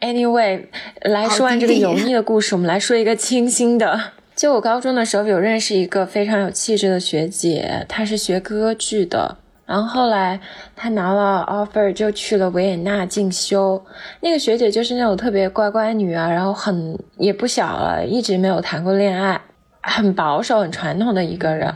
[0.00, 0.66] Anyway，
[1.02, 4.00] 来说完这个油腻的故事，我们来说一个清新的。
[4.34, 9.38] 就我高中的时候有认识一个非常有气质的学姐，她是学歌剧的，
[9.68, 10.40] 然后后来
[10.74, 13.80] 她拿了 offer 就去了维也纳进修。
[14.22, 19.38] 那个学姐就是那种特别乖乖女啊，然后很也不小了，一直没有谈过恋爱，
[19.82, 21.72] 很保守、很传统的一个人。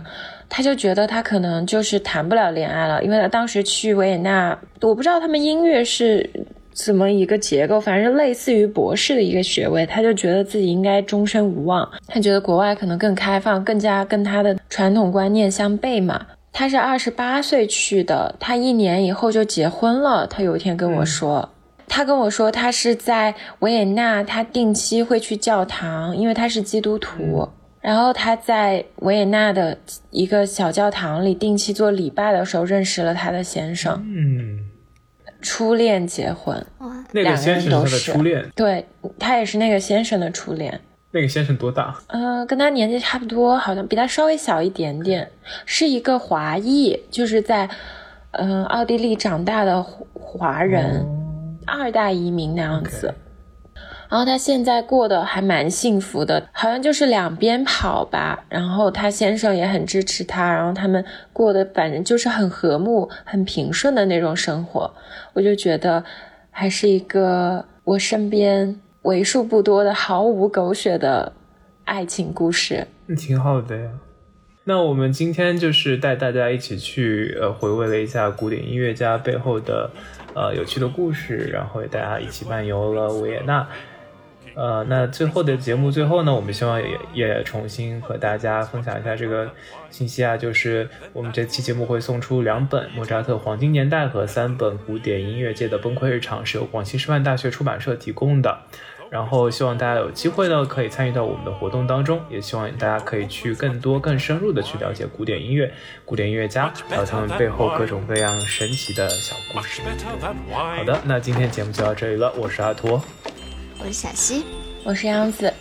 [0.48, 6.28] 他就觉得他可能就是谈不了恋爱了，因为他当时去维也纳，我不知道他们音乐是
[6.72, 11.90] 怎么一个结构，反正类似于博士的一个学位，他就觉得自己应该终身无望。
[12.06, 16.26] 他觉得国外可能更开放，更加跟他的传统观念相悖嘛。
[16.52, 20.26] 他是二十八岁去的，他一年以后就结婚了。
[20.26, 21.48] 他有一天跟我说，
[21.88, 27.48] 他跟我说他是在维也纳，他定期会去教堂，因为他是基督徒。
[27.80, 29.76] 然后他在维也纳的
[30.10, 33.94] 一个小教堂里定期做礼拜的时候，认识了他的先生。
[34.06, 34.70] 嗯，
[35.40, 36.64] 初恋结婚，
[37.10, 38.86] 那个先生是他的初恋，对
[39.18, 40.80] 他也是那个先生的初恋。
[41.12, 41.94] 那个先生多大？
[42.08, 45.30] 嗯，跟他年纪差不多，好像比他稍微小一点点，
[45.66, 47.68] 是一个华裔，就是在
[48.32, 49.82] 嗯奥地利长大的
[50.14, 51.06] 华人，
[51.66, 53.14] 二代移民那样子。
[54.08, 58.44] 然后他现在过得还蛮幸福的，好像就是两边跑吧。
[58.50, 61.02] 然后他先生也很支持他，然后他们
[61.32, 64.92] 过得反正就是很和睦、很平顺的那种生活。
[65.32, 66.04] 我就觉得
[66.50, 71.32] 还是一个我身边为数不多的毫无狗血的
[71.84, 72.86] 爱情故事。
[73.06, 73.90] 那挺好的呀。
[74.64, 79.90] 那我们今天就是带大家一起去呃回味了一下古典音乐家背后的
[80.34, 83.68] 呃有趣的故事，然后也大家一起漫游了维也纳。
[84.54, 89.50] 呃，那最后的节目最后呢，我们希望也也重新和大家分享一下这个
[89.88, 98.58] 信息啊，就是我们这期节目会送出两本莫扎特黄金年代和三本古典音乐界的崩溃日常，是由广西师范大学出版社提供的。
[99.12, 105.70] 然后希望大家有机会呢，可以参与到我们的活动当中，也希望大家可以去更多、更深入的去了解古典音乐、
[106.06, 109.82] 古典音乐家，还有他们背后各种各样神奇的小故事。
[110.54, 113.04] 好的，那今天节目就到这里了，我是阿托。
[113.80, 114.46] 我是小溪，
[114.82, 115.52] 我是杨子，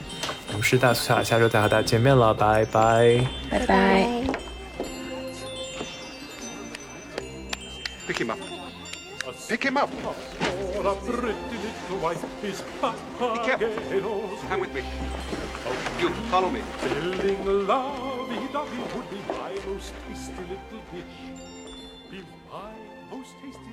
[0.48, 4.08] 我们是大苏下，下周再和大家见面了，拜拜，拜拜。
[8.08, 8.40] Pick him up.
[9.50, 9.90] Pick him up.
[12.02, 12.08] Be
[13.46, 13.70] careful.
[14.50, 14.82] Come with me.
[15.68, 16.62] Oh, you follow me.
[16.80, 18.78] Filling lovey-dovey
[19.28, 21.04] my most tasty little dish.
[22.10, 22.74] Be my
[23.12, 23.71] most tasty.